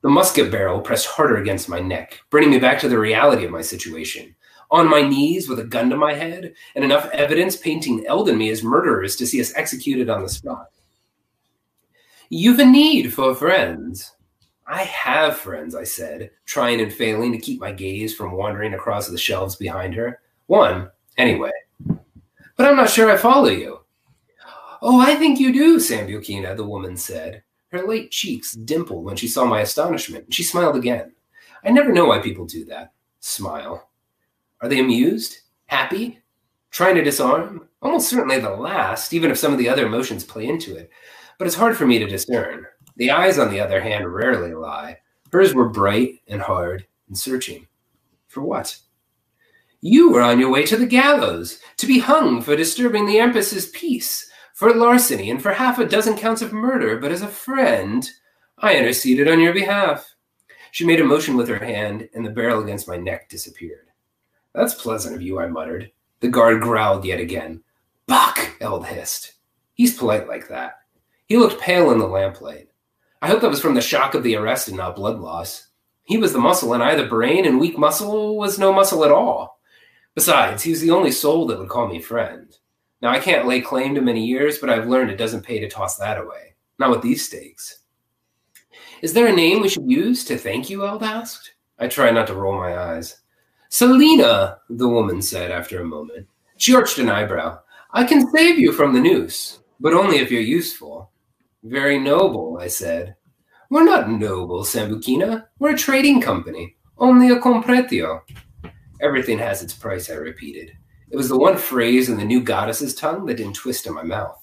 The 0.00 0.08
musket 0.08 0.50
barrel 0.50 0.80
pressed 0.80 1.06
harder 1.06 1.36
against 1.36 1.68
my 1.68 1.80
neck, 1.80 2.20
bringing 2.30 2.50
me 2.50 2.58
back 2.58 2.78
to 2.80 2.88
the 2.88 2.98
reality 2.98 3.44
of 3.44 3.50
my 3.50 3.62
situation 3.62 4.34
on 4.70 4.88
my 4.88 5.02
knees 5.02 5.48
with 5.48 5.60
a 5.60 5.64
gun 5.64 5.90
to 5.90 5.96
my 5.96 6.12
head 6.12 6.52
and 6.74 6.84
enough 6.84 7.08
evidence 7.12 7.56
painting 7.56 8.04
Eld 8.06 8.28
and 8.28 8.38
me 8.38 8.50
as 8.50 8.64
murderers 8.64 9.14
to 9.16 9.26
see 9.26 9.40
us 9.40 9.54
executed 9.54 10.10
on 10.10 10.22
the 10.22 10.28
spot. 10.28 10.70
You've 12.28 12.58
a 12.58 12.64
need 12.64 13.12
for 13.12 13.34
friends. 13.34 14.16
I 14.66 14.82
have 14.84 15.38
friends, 15.38 15.74
I 15.74 15.84
said, 15.84 16.30
trying 16.46 16.80
and 16.80 16.92
failing 16.92 17.32
to 17.32 17.38
keep 17.38 17.60
my 17.60 17.72
gaze 17.72 18.14
from 18.14 18.32
wandering 18.32 18.74
across 18.74 19.08
the 19.08 19.18
shelves 19.18 19.56
behind 19.56 19.94
her. 19.94 20.20
One, 20.46 20.90
anyway. 21.18 21.52
But 22.56 22.66
I'm 22.66 22.76
not 22.76 22.88
sure 22.88 23.10
I 23.10 23.16
follow 23.16 23.48
you. 23.48 23.80
Oh, 24.80 25.00
I 25.00 25.14
think 25.16 25.38
you 25.38 25.52
do, 25.52 25.78
Sambucina, 25.78 26.56
the 26.56 26.64
woman 26.64 26.96
said. 26.96 27.42
Her 27.68 27.86
late 27.86 28.10
cheeks 28.10 28.52
dimpled 28.52 29.04
when 29.04 29.16
she 29.16 29.28
saw 29.28 29.44
my 29.44 29.60
astonishment. 29.60 30.32
She 30.32 30.42
smiled 30.42 30.76
again. 30.76 31.12
I 31.64 31.70
never 31.70 31.92
know 31.92 32.06
why 32.06 32.20
people 32.20 32.44
do 32.44 32.64
that. 32.66 32.92
Smile. 33.20 33.90
Are 34.60 34.68
they 34.68 34.80
amused? 34.80 35.38
Happy? 35.66 36.20
Trying 36.70 36.94
to 36.94 37.02
disarm? 37.02 37.68
Almost 37.82 38.08
certainly 38.08 38.38
the 38.38 38.50
last, 38.50 39.12
even 39.12 39.30
if 39.30 39.38
some 39.38 39.52
of 39.52 39.58
the 39.58 39.68
other 39.68 39.86
emotions 39.86 40.24
play 40.24 40.46
into 40.46 40.76
it. 40.76 40.90
But 41.38 41.46
it's 41.46 41.56
hard 41.56 41.76
for 41.76 41.86
me 41.86 41.98
to 41.98 42.06
discern. 42.06 42.66
The 42.96 43.10
eyes, 43.10 43.38
on 43.38 43.50
the 43.50 43.60
other 43.60 43.80
hand, 43.80 44.12
rarely 44.12 44.54
lie. 44.54 44.98
Hers 45.32 45.52
were 45.52 45.68
bright 45.68 46.20
and 46.28 46.40
hard 46.40 46.86
and 47.08 47.18
searching. 47.18 47.66
For 48.28 48.40
what? 48.42 48.78
You 49.80 50.10
were 50.10 50.22
on 50.22 50.38
your 50.38 50.50
way 50.50 50.64
to 50.64 50.76
the 50.76 50.86
gallows, 50.86 51.58
to 51.76 51.86
be 51.86 51.98
hung 51.98 52.40
for 52.40 52.56
disturbing 52.56 53.06
the 53.06 53.18
Empress's 53.18 53.68
peace, 53.70 54.30
for 54.54 54.72
larceny, 54.72 55.30
and 55.30 55.42
for 55.42 55.52
half 55.52 55.78
a 55.78 55.86
dozen 55.86 56.16
counts 56.16 56.40
of 56.40 56.52
murder, 56.52 56.98
but 56.98 57.12
as 57.12 57.22
a 57.22 57.28
friend, 57.28 58.08
I 58.58 58.76
interceded 58.76 59.28
on 59.28 59.40
your 59.40 59.52
behalf. 59.52 60.14
She 60.70 60.86
made 60.86 61.00
a 61.00 61.04
motion 61.04 61.36
with 61.36 61.48
her 61.48 61.58
hand, 61.58 62.08
and 62.14 62.24
the 62.24 62.30
barrel 62.30 62.62
against 62.62 62.88
my 62.88 62.96
neck 62.96 63.28
disappeared. 63.28 63.88
That's 64.54 64.74
pleasant 64.74 65.16
of 65.16 65.22
you, 65.22 65.40
I 65.40 65.48
muttered. 65.48 65.90
The 66.20 66.28
guard 66.28 66.62
growled 66.62 67.04
yet 67.04 67.20
again. 67.20 67.62
Buck, 68.06 68.56
Eld 68.60 68.86
hissed. 68.86 69.32
He's 69.74 69.98
polite 69.98 70.28
like 70.28 70.48
that. 70.48 70.78
He 71.26 71.36
looked 71.36 71.60
pale 71.60 71.90
in 71.90 71.98
the 71.98 72.06
lamplight. 72.06 72.68
I 73.24 73.28
hope 73.28 73.40
that 73.40 73.48
was 73.48 73.62
from 73.62 73.72
the 73.72 73.80
shock 73.80 74.12
of 74.12 74.22
the 74.22 74.36
arrest 74.36 74.68
and 74.68 74.76
not 74.76 74.96
blood 74.96 75.18
loss. 75.18 75.68
He 76.02 76.18
was 76.18 76.34
the 76.34 76.38
muscle 76.38 76.74
in 76.74 76.82
either 76.82 77.08
brain, 77.08 77.46
and 77.46 77.58
weak 77.58 77.78
muscle 77.78 78.36
was 78.36 78.58
no 78.58 78.70
muscle 78.70 79.02
at 79.02 79.10
all. 79.10 79.60
Besides, 80.14 80.62
he 80.62 80.72
was 80.72 80.82
the 80.82 80.90
only 80.90 81.10
soul 81.10 81.46
that 81.46 81.58
would 81.58 81.70
call 81.70 81.88
me 81.88 82.00
friend. 82.00 82.54
Now, 83.00 83.12
I 83.12 83.20
can't 83.20 83.46
lay 83.46 83.62
claim 83.62 83.94
to 83.94 84.02
many 84.02 84.26
years, 84.26 84.58
but 84.58 84.68
I've 84.68 84.88
learned 84.88 85.10
it 85.10 85.16
doesn't 85.16 85.46
pay 85.46 85.58
to 85.58 85.70
toss 85.70 85.96
that 85.96 86.18
away. 86.18 86.56
Not 86.78 86.90
with 86.90 87.00
these 87.00 87.26
stakes. 87.26 87.78
Is 89.00 89.14
there 89.14 89.28
a 89.28 89.32
name 89.32 89.62
we 89.62 89.70
should 89.70 89.90
use 89.90 90.22
to 90.26 90.36
thank 90.36 90.68
you? 90.68 90.86
Eld 90.86 91.02
asked. 91.02 91.54
I 91.78 91.88
tried 91.88 92.16
not 92.16 92.26
to 92.26 92.34
roll 92.34 92.58
my 92.58 92.76
eyes. 92.76 93.22
Selina, 93.70 94.58
the 94.68 94.90
woman 94.90 95.22
said 95.22 95.50
after 95.50 95.80
a 95.80 95.86
moment. 95.86 96.28
She 96.58 96.74
arched 96.74 96.98
an 96.98 97.08
eyebrow. 97.08 97.60
I 97.90 98.04
can 98.04 98.30
save 98.32 98.58
you 98.58 98.70
from 98.70 98.92
the 98.92 99.00
noose, 99.00 99.60
but 99.80 99.94
only 99.94 100.18
if 100.18 100.30
you're 100.30 100.42
useful. 100.42 101.10
Very 101.64 101.98
noble, 101.98 102.58
I 102.60 102.68
said. 102.68 103.16
We're 103.70 103.84
not 103.84 104.10
noble, 104.10 104.64
Sambucina. 104.64 105.46
We're 105.58 105.74
a 105.74 105.78
trading 105.78 106.20
company. 106.20 106.76
Only 106.98 107.30
a 107.30 107.40
compretio. 107.40 108.20
Everything 109.00 109.38
has 109.38 109.62
its 109.62 109.72
price, 109.72 110.10
I 110.10 110.14
repeated. 110.14 110.72
It 111.10 111.16
was 111.16 111.30
the 111.30 111.38
one 111.38 111.56
phrase 111.56 112.10
in 112.10 112.18
the 112.18 112.24
new 112.24 112.42
goddess's 112.42 112.94
tongue 112.94 113.24
that 113.26 113.38
didn't 113.38 113.54
twist 113.54 113.86
in 113.86 113.94
my 113.94 114.02
mouth. 114.02 114.36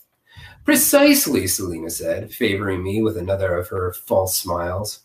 Precisely, 0.66 1.46
Selina 1.46 1.92
said, 1.92 2.34
favoring 2.34 2.84
me 2.84 3.04
with 3.04 3.18
another 3.18 3.56
of 3.56 3.68
her 3.70 3.94
false 3.94 4.36
smiles. 4.36 5.02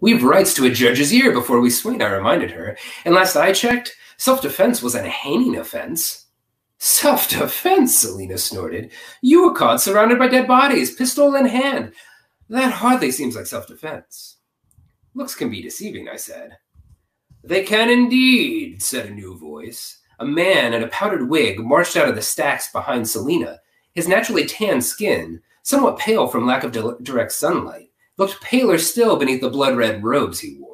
We've 0.00 0.22
rights 0.22 0.52
to 0.54 0.66
a 0.66 0.70
judge's 0.70 1.12
ear 1.12 1.32
before 1.32 1.60
we 1.60 1.70
swing, 1.70 2.02
I 2.02 2.10
reminded 2.10 2.50
her. 2.50 2.76
And 3.06 3.14
last 3.14 3.34
I 3.36 3.52
checked, 3.52 3.96
self 4.18 4.42
defense 4.42 4.82
was 4.82 4.94
a 4.94 5.08
hanging 5.08 5.56
offense. 5.56 6.26
Self 6.82 7.28
defense, 7.28 7.98
Selina 7.98 8.38
snorted. 8.38 8.90
You 9.20 9.44
were 9.44 9.54
caught 9.54 9.82
surrounded 9.82 10.18
by 10.18 10.28
dead 10.28 10.48
bodies, 10.48 10.94
pistol 10.94 11.34
in 11.34 11.44
hand. 11.44 11.92
That 12.48 12.72
hardly 12.72 13.10
seems 13.10 13.36
like 13.36 13.44
self 13.44 13.66
defense. 13.66 14.38
Looks 15.12 15.34
can 15.34 15.50
be 15.50 15.60
deceiving, 15.60 16.08
I 16.08 16.16
said. 16.16 16.56
They 17.44 17.64
can 17.64 17.90
indeed, 17.90 18.82
said 18.82 19.04
a 19.04 19.10
new 19.10 19.36
voice. 19.36 19.98
A 20.20 20.24
man 20.24 20.72
in 20.72 20.82
a 20.82 20.88
powdered 20.88 21.28
wig 21.28 21.60
marched 21.60 21.98
out 21.98 22.08
of 22.08 22.14
the 22.14 22.22
stacks 22.22 22.72
behind 22.72 23.06
Selina. 23.06 23.58
His 23.92 24.08
naturally 24.08 24.46
tanned 24.46 24.82
skin, 24.82 25.42
somewhat 25.62 25.98
pale 25.98 26.28
from 26.28 26.46
lack 26.46 26.64
of 26.64 26.72
di- 26.72 26.94
direct 27.02 27.32
sunlight, 27.32 27.90
looked 28.16 28.40
paler 28.40 28.78
still 28.78 29.16
beneath 29.16 29.42
the 29.42 29.50
blood 29.50 29.76
red 29.76 30.02
robes 30.02 30.40
he 30.40 30.56
wore. 30.58 30.69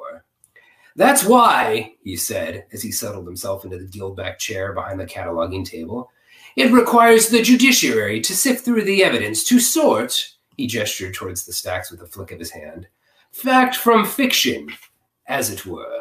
That's 0.96 1.24
why, 1.24 1.94
he 2.02 2.16
said 2.16 2.64
as 2.72 2.82
he 2.82 2.90
settled 2.90 3.26
himself 3.26 3.64
into 3.64 3.78
the 3.78 3.86
deal 3.86 4.14
back 4.14 4.38
chair 4.38 4.72
behind 4.72 4.98
the 4.98 5.04
cataloging 5.04 5.64
table. 5.64 6.10
It 6.56 6.72
requires 6.72 7.28
the 7.28 7.42
judiciary 7.42 8.20
to 8.22 8.34
sift 8.34 8.64
through 8.64 8.84
the 8.84 9.04
evidence, 9.04 9.44
to 9.44 9.60
sort, 9.60 10.36
he 10.56 10.66
gestured 10.66 11.12
towards 11.12 11.44
the 11.44 11.52
stacks 11.52 11.90
with 11.90 12.00
a 12.00 12.06
flick 12.06 12.32
of 12.32 12.38
his 12.38 12.50
hand, 12.50 12.88
fact 13.30 13.76
from 13.76 14.06
fiction, 14.06 14.70
as 15.26 15.50
it 15.50 15.66
were. 15.66 16.00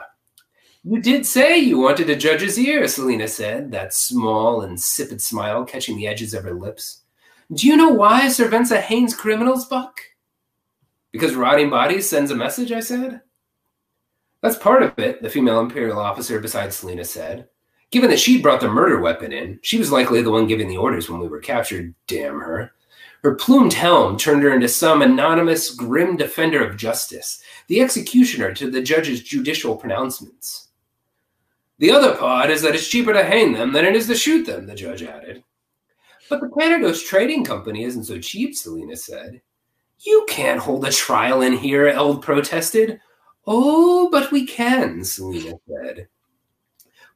You 0.85 1.01
did 1.01 1.25
say 1.25 1.57
you 1.57 1.79
wanted 1.79 2.09
a 2.09 2.15
judge's 2.15 2.57
ear, 2.57 2.87
Selina 2.87 3.27
said, 3.27 3.71
that 3.71 3.93
small, 3.93 4.61
insipid 4.61 5.21
smile 5.21 5.65
catching 5.65 5.97
the 5.97 6.07
edges 6.07 6.33
of 6.33 6.45
her 6.45 6.53
lips. 6.53 7.01
Do 7.51 7.67
you 7.67 7.75
know 7.75 7.89
why 7.89 8.27
Servenza 8.27 8.79
hangs 8.79 9.13
criminals, 9.13 9.65
Buck? 9.65 9.99
Because 11.11 11.35
rotting 11.35 11.69
bodies 11.69 12.07
sends 12.07 12.31
a 12.31 12.35
message, 12.35 12.71
I 12.71 12.79
said. 12.79 13.21
That's 14.45 14.59
part 14.59 14.83
of 14.83 14.99
it, 14.99 15.23
the 15.23 15.29
female 15.31 15.59
Imperial 15.59 15.97
officer 15.97 16.39
beside 16.39 16.71
Selina 16.71 17.03
said. 17.03 17.49
Given 17.89 18.11
that 18.11 18.19
she'd 18.19 18.43
brought 18.43 18.61
the 18.61 18.67
murder 18.67 18.99
weapon 18.99 19.33
in, 19.33 19.59
she 19.63 19.79
was 19.79 19.91
likely 19.91 20.21
the 20.21 20.29
one 20.29 20.45
giving 20.45 20.67
the 20.67 20.77
orders 20.77 21.09
when 21.09 21.19
we 21.19 21.27
were 21.27 21.39
captured, 21.39 21.95
damn 22.05 22.39
her. 22.39 22.71
Her 23.23 23.33
plumed 23.33 23.73
helm 23.73 24.17
turned 24.17 24.43
her 24.43 24.53
into 24.53 24.67
some 24.67 25.01
anonymous, 25.01 25.71
grim 25.71 26.15
defender 26.15 26.63
of 26.63 26.77
justice, 26.77 27.41
the 27.69 27.81
executioner 27.81 28.53
to 28.53 28.69
the 28.69 28.83
judge's 28.83 29.23
judicial 29.23 29.77
pronouncements. 29.77 30.67
The 31.79 31.89
other 31.89 32.15
part 32.15 32.51
is 32.51 32.61
that 32.61 32.75
it's 32.75 32.87
cheaper 32.87 33.13
to 33.13 33.23
hang 33.23 33.53
them 33.53 33.73
than 33.73 33.83
it 33.83 33.95
is 33.95 34.05
to 34.09 34.15
shoot 34.15 34.45
them, 34.45 34.67
the 34.67 34.75
judge 34.75 35.01
added. 35.01 35.43
But 36.29 36.39
the 36.39 36.49
Thanatos 36.49 37.01
Trading 37.01 37.43
Company 37.43 37.83
isn't 37.83 38.03
so 38.03 38.19
cheap, 38.19 38.53
Selina 38.53 38.95
said. 38.95 39.41
You 40.01 40.23
can't 40.29 40.59
hold 40.59 40.85
a 40.85 40.91
trial 40.91 41.41
in 41.41 41.53
here, 41.53 41.87
Eld 41.87 42.21
protested. 42.21 43.01
Oh, 43.47 44.09
but 44.11 44.31
we 44.31 44.45
can, 44.45 45.03
Selina 45.03 45.53
said. 45.67 46.07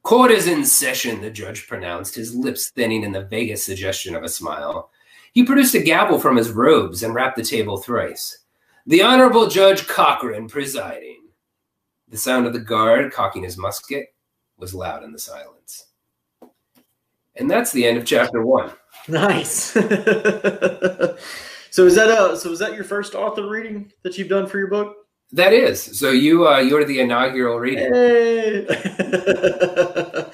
Court 0.02 0.30
is 0.30 0.46
in 0.46 0.64
session, 0.64 1.20
the 1.20 1.30
judge 1.30 1.66
pronounced, 1.66 2.14
his 2.14 2.34
lips 2.34 2.70
thinning 2.70 3.02
in 3.02 3.12
the 3.12 3.24
vaguest 3.24 3.66
suggestion 3.66 4.14
of 4.14 4.22
a 4.22 4.28
smile. 4.28 4.90
He 5.32 5.44
produced 5.44 5.74
a 5.74 5.80
gavel 5.80 6.18
from 6.18 6.36
his 6.36 6.50
robes 6.50 7.02
and 7.02 7.14
rapped 7.14 7.36
the 7.36 7.44
table 7.44 7.78
thrice. 7.78 8.38
The 8.86 9.02
Honorable 9.02 9.46
Judge 9.46 9.86
Cochran 9.86 10.48
presiding. 10.48 11.28
The 12.08 12.16
sound 12.16 12.46
of 12.46 12.52
the 12.52 12.60
guard 12.60 13.12
cocking 13.12 13.44
his 13.44 13.58
musket 13.58 14.06
was 14.58 14.74
loud 14.74 15.04
in 15.04 15.12
the 15.12 15.18
silence. 15.18 15.86
And 17.36 17.50
that's 17.50 17.72
the 17.72 17.86
end 17.86 17.98
of 17.98 18.04
chapter 18.04 18.44
one. 18.44 18.72
Nice. 19.06 19.54
so 19.72 19.80
is 21.86 21.94
that 21.94 22.10
a 22.10 22.36
so 22.36 22.50
is 22.50 22.58
that 22.58 22.74
your 22.74 22.84
first 22.84 23.14
author 23.14 23.48
reading 23.48 23.92
that 24.02 24.18
you've 24.18 24.28
done 24.28 24.46
for 24.46 24.58
your 24.58 24.68
book? 24.68 24.96
That 25.32 25.52
is. 25.52 25.98
So 25.98 26.10
you 26.10 26.48
uh 26.48 26.58
you're 26.58 26.84
the 26.84 27.00
inaugural 27.00 27.58
reading. 27.58 27.92
Hey. 27.92 28.66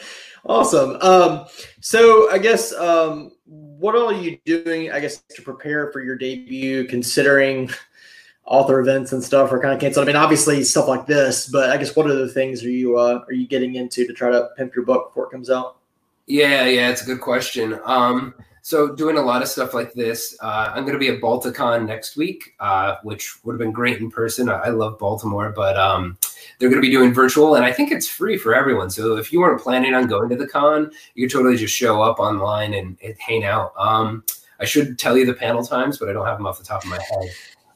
awesome. 0.46 0.96
Um 1.02 1.46
so 1.80 2.30
I 2.30 2.38
guess 2.38 2.72
um 2.72 3.32
what 3.44 3.94
are 3.94 4.12
you 4.12 4.38
doing 4.44 4.90
I 4.90 5.00
guess 5.00 5.22
to 5.34 5.42
prepare 5.42 5.92
for 5.92 6.00
your 6.00 6.16
debut 6.16 6.86
considering 6.86 7.70
author 8.46 8.80
events 8.80 9.12
and 9.12 9.22
stuff 9.22 9.52
are 9.52 9.60
kind 9.60 9.74
of 9.74 9.80
canceled. 9.80 10.04
I 10.04 10.06
mean 10.06 10.16
obviously 10.16 10.64
stuff 10.64 10.88
like 10.88 11.06
this, 11.06 11.48
but 11.48 11.70
I 11.70 11.76
guess 11.76 11.94
what 11.94 12.10
other 12.10 12.28
things 12.28 12.64
are 12.64 12.70
you 12.70 12.96
uh 12.96 13.22
are 13.26 13.34
you 13.34 13.46
getting 13.46 13.74
into 13.74 14.06
to 14.06 14.14
try 14.14 14.30
to 14.30 14.48
pimp 14.56 14.74
your 14.74 14.86
book 14.86 15.10
before 15.10 15.26
it 15.26 15.30
comes 15.30 15.50
out? 15.50 15.76
Yeah, 16.26 16.64
yeah, 16.64 16.88
it's 16.88 17.02
a 17.02 17.06
good 17.06 17.20
question. 17.20 17.78
Um 17.84 18.34
so 18.66 18.92
doing 18.92 19.16
a 19.16 19.22
lot 19.22 19.42
of 19.42 19.48
stuff 19.48 19.74
like 19.74 19.92
this. 19.92 20.36
Uh, 20.42 20.72
I'm 20.74 20.82
going 20.82 20.94
to 20.94 20.98
be 20.98 21.06
at 21.06 21.20
Balticon 21.20 21.86
next 21.86 22.16
week, 22.16 22.56
uh, 22.58 22.96
which 23.04 23.36
would 23.44 23.52
have 23.52 23.60
been 23.60 23.70
great 23.70 24.00
in 24.00 24.10
person. 24.10 24.48
I 24.48 24.70
love 24.70 24.98
Baltimore, 24.98 25.52
but 25.54 25.76
um, 25.76 26.18
they're 26.58 26.68
going 26.68 26.82
to 26.82 26.84
be 26.84 26.90
doing 26.90 27.14
virtual, 27.14 27.54
and 27.54 27.64
I 27.64 27.72
think 27.72 27.92
it's 27.92 28.08
free 28.08 28.36
for 28.36 28.56
everyone. 28.56 28.90
So 28.90 29.18
if 29.18 29.32
you 29.32 29.38
weren't 29.38 29.60
planning 29.60 29.94
on 29.94 30.08
going 30.08 30.30
to 30.30 30.36
the 30.36 30.48
con, 30.48 30.90
you 31.14 31.28
could 31.28 31.32
totally 31.32 31.56
just 31.56 31.76
show 31.76 32.02
up 32.02 32.18
online 32.18 32.74
and, 32.74 32.98
hang 33.20 33.44
out. 33.44 33.72
Um, 33.78 34.24
I 34.58 34.64
should 34.64 34.98
tell 34.98 35.16
you 35.16 35.24
the 35.24 35.34
panel 35.34 35.64
times, 35.64 35.98
but 35.98 36.08
I 36.08 36.12
don't 36.12 36.26
have 36.26 36.38
them 36.38 36.48
off 36.48 36.58
the 36.58 36.64
top 36.64 36.82
of 36.82 36.90
my 36.90 36.98
head. 37.00 37.30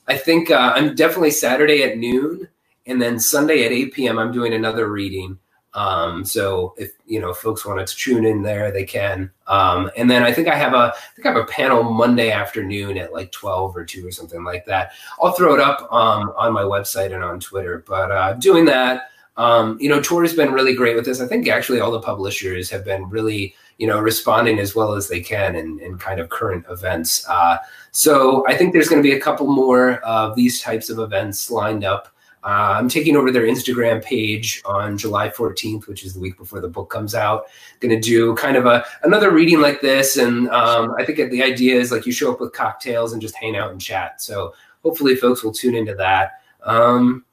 I 0.09 0.16
think 0.16 0.50
uh, 0.50 0.73
I'm 0.75 0.97
definitely 0.97 1.30
Saturday 1.30 1.85
at 1.85 1.99
noon, 1.99 2.49
and 2.87 3.00
then 3.00 3.20
Sunday 3.20 3.64
at 3.64 3.70
8 3.70 3.94
p.m. 3.94 4.18
I'm 4.18 4.32
doing 4.32 4.54
another 4.54 4.88
reading. 4.88 5.38
Um, 5.74 6.24
so 6.24 6.74
if 6.78 6.92
you 7.06 7.20
know 7.20 7.32
folks 7.32 7.64
wanted 7.64 7.86
to 7.86 7.96
tune 7.96 8.24
in 8.24 8.42
there, 8.42 8.72
they 8.72 8.84
can. 8.84 9.30
Um, 9.46 9.90
and 9.96 10.10
then 10.10 10.22
I 10.22 10.32
think 10.32 10.48
I 10.48 10.56
have 10.56 10.74
a 10.74 10.92
I 10.94 11.14
think 11.14 11.26
I 11.26 11.32
have 11.32 11.40
a 11.40 11.46
panel 11.46 11.82
Monday 11.84 12.30
afternoon 12.30 12.98
at 12.98 13.12
like 13.12 13.30
twelve 13.30 13.76
or 13.76 13.84
two 13.84 14.06
or 14.06 14.10
something 14.10 14.42
like 14.42 14.66
that. 14.66 14.92
I'll 15.22 15.32
throw 15.32 15.54
it 15.54 15.60
up 15.60 15.82
um, 15.92 16.32
on 16.36 16.52
my 16.52 16.62
website 16.62 17.14
and 17.14 17.22
on 17.22 17.38
Twitter. 17.38 17.84
But 17.86 18.10
uh, 18.10 18.32
doing 18.34 18.64
that, 18.64 19.10
um, 19.36 19.78
you 19.80 19.88
know, 19.88 20.00
Tor 20.00 20.22
has 20.22 20.34
been 20.34 20.52
really 20.52 20.74
great 20.74 20.96
with 20.96 21.04
this. 21.04 21.20
I 21.20 21.26
think 21.26 21.46
actually 21.48 21.80
all 21.80 21.92
the 21.92 22.00
publishers 22.00 22.68
have 22.70 22.84
been 22.84 23.08
really 23.08 23.54
you 23.78 23.86
know 23.86 24.00
responding 24.00 24.58
as 24.58 24.74
well 24.74 24.94
as 24.94 25.08
they 25.08 25.20
can 25.20 25.56
in, 25.56 25.80
in 25.80 25.98
kind 25.98 26.20
of 26.20 26.28
current 26.28 26.64
events. 26.68 27.26
Uh, 27.28 27.58
so 27.92 28.46
I 28.48 28.56
think 28.56 28.72
there's 28.72 28.88
going 28.88 29.02
to 29.02 29.08
be 29.08 29.16
a 29.16 29.20
couple 29.20 29.46
more 29.46 29.94
of 30.00 30.34
these 30.34 30.60
types 30.60 30.90
of 30.90 30.98
events 30.98 31.50
lined 31.50 31.84
up. 31.84 32.08
Uh, 32.42 32.75
I'm 32.78 32.88
taking 32.88 33.16
over 33.16 33.30
their 33.30 33.42
Instagram 33.42 34.02
page 34.02 34.62
on 34.64 34.97
July 34.97 35.28
14th, 35.28 35.87
which 35.87 36.04
is 36.04 36.14
the 36.14 36.20
week 36.20 36.38
before 36.38 36.61
the 36.61 36.68
book 36.68 36.88
comes 36.88 37.14
out. 37.14 37.44
Going 37.80 37.94
to 37.94 38.00
do 38.00 38.35
kind 38.35 38.56
of 38.56 38.64
a 38.64 38.85
another 39.02 39.30
reading 39.30 39.61
like 39.61 39.82
this, 39.82 40.16
and 40.16 40.49
um, 40.49 40.94
I 40.99 41.04
think 41.04 41.30
the 41.30 41.42
idea 41.42 41.78
is 41.78 41.92
like 41.92 42.06
you 42.06 42.12
show 42.12 42.32
up 42.32 42.40
with 42.40 42.54
cocktails 42.54 43.12
and 43.12 43.20
just 43.20 43.35
hang 43.35 43.56
out 43.56 43.73
and 43.73 43.80
chat. 43.80 44.23
So 44.23 44.54
hopefully, 44.82 45.16
folks 45.16 45.44
will 45.44 45.52
tune 45.52 45.75
into 45.75 45.94
that. 45.97 46.40
Um, 46.62 47.26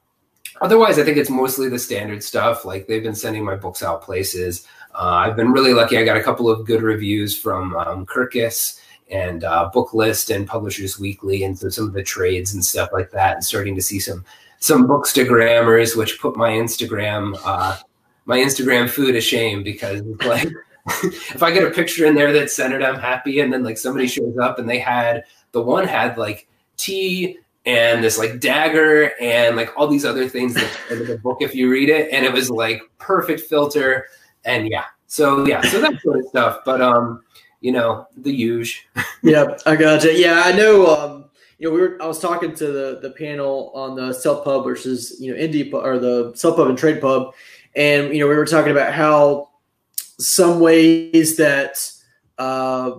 otherwise, 0.60 0.98
I 0.98 1.04
think 1.04 1.16
it's 1.16 1.30
mostly 1.30 1.70
the 1.70 1.78
standard 1.78 2.22
stuff. 2.22 2.66
Like 2.66 2.86
they've 2.86 3.02
been 3.02 3.14
sending 3.14 3.44
my 3.44 3.56
books 3.56 3.82
out 3.82 4.02
places. 4.02 4.66
Uh, 4.94 5.24
I've 5.24 5.36
been 5.36 5.52
really 5.52 5.72
lucky. 5.72 5.96
I 5.96 6.04
got 6.04 6.16
a 6.18 6.22
couple 6.22 6.50
of 6.50 6.66
good 6.66 6.82
reviews 6.82 7.38
from 7.38 7.74
um, 7.76 8.04
Kirkus 8.04 8.80
and 9.10 9.44
uh, 9.44 9.70
Booklist 9.74 10.34
and 10.34 10.46
Publishers 10.46 10.98
Weekly, 10.98 11.44
and 11.44 11.58
so 11.58 11.70
some 11.70 11.86
of 11.86 11.94
the 11.94 12.02
trades 12.02 12.52
and 12.52 12.62
stuff 12.62 12.90
like 12.92 13.10
that, 13.12 13.36
and 13.36 13.44
starting 13.44 13.74
to 13.74 13.80
see 13.80 14.00
some 14.00 14.22
some 14.58 14.86
bookstagrammers, 14.86 15.96
which 15.96 16.20
put 16.20 16.36
my 16.36 16.50
Instagram 16.50 17.38
uh, 17.44 17.76
my 18.24 18.38
Instagram 18.38 18.88
food 18.88 19.12
to 19.12 19.20
shame 19.20 19.62
because 19.62 20.02
like 20.24 20.48
if 21.02 21.42
I 21.42 21.50
get 21.50 21.64
a 21.64 21.70
picture 21.70 22.06
in 22.06 22.14
there 22.14 22.32
that's 22.32 22.54
centered, 22.54 22.82
I'm 22.82 22.98
happy, 22.98 23.40
and 23.40 23.52
then 23.52 23.62
like 23.62 23.78
somebody 23.78 24.06
shows 24.06 24.36
up 24.38 24.58
and 24.58 24.68
they 24.68 24.78
had 24.78 25.24
the 25.52 25.62
one 25.62 25.86
had 25.86 26.18
like 26.18 26.48
tea 26.76 27.38
and 27.66 28.02
this 28.02 28.18
like 28.18 28.40
dagger 28.40 29.12
and 29.20 29.56
like 29.56 29.70
all 29.76 29.86
these 29.86 30.04
other 30.04 30.28
things 30.28 30.56
in 30.90 31.06
the 31.06 31.18
book 31.18 31.38
if 31.40 31.54
you 31.54 31.70
read 31.70 31.88
it, 31.88 32.12
and 32.12 32.24
it 32.24 32.32
was 32.32 32.50
like 32.50 32.82
perfect 32.98 33.40
filter 33.42 34.06
and 34.44 34.68
yeah, 34.68 34.84
so 35.06 35.46
yeah, 35.46 35.60
so 35.62 35.80
that 35.80 36.00
sort 36.00 36.18
of 36.18 36.26
stuff. 36.28 36.60
But 36.64 36.80
um, 36.80 37.22
you 37.60 37.72
know, 37.72 38.06
the 38.16 38.32
huge. 38.32 38.88
yep, 39.22 39.60
I 39.66 39.76
gotcha. 39.76 40.16
Yeah, 40.16 40.42
I 40.44 40.52
know. 40.52 40.86
Um, 40.86 41.17
you 41.58 41.68
know, 41.68 41.74
we 41.74 41.80
were. 41.80 42.00
I 42.00 42.06
was 42.06 42.20
talking 42.20 42.54
to 42.54 42.66
the 42.66 42.98
the 43.02 43.10
panel 43.10 43.72
on 43.74 43.96
the 43.96 44.12
self 44.12 44.44
pub 44.44 44.64
versus 44.64 45.16
you 45.20 45.34
know 45.34 45.40
indie 45.40 45.72
or 45.72 45.98
the 45.98 46.32
self 46.36 46.56
pub 46.56 46.68
and 46.68 46.78
trade 46.78 47.00
pub, 47.00 47.34
and 47.74 48.14
you 48.14 48.20
know 48.20 48.28
we 48.28 48.36
were 48.36 48.46
talking 48.46 48.70
about 48.70 48.92
how 48.92 49.50
some 50.18 50.60
ways 50.60 51.36
that 51.36 51.90
uh, 52.38 52.92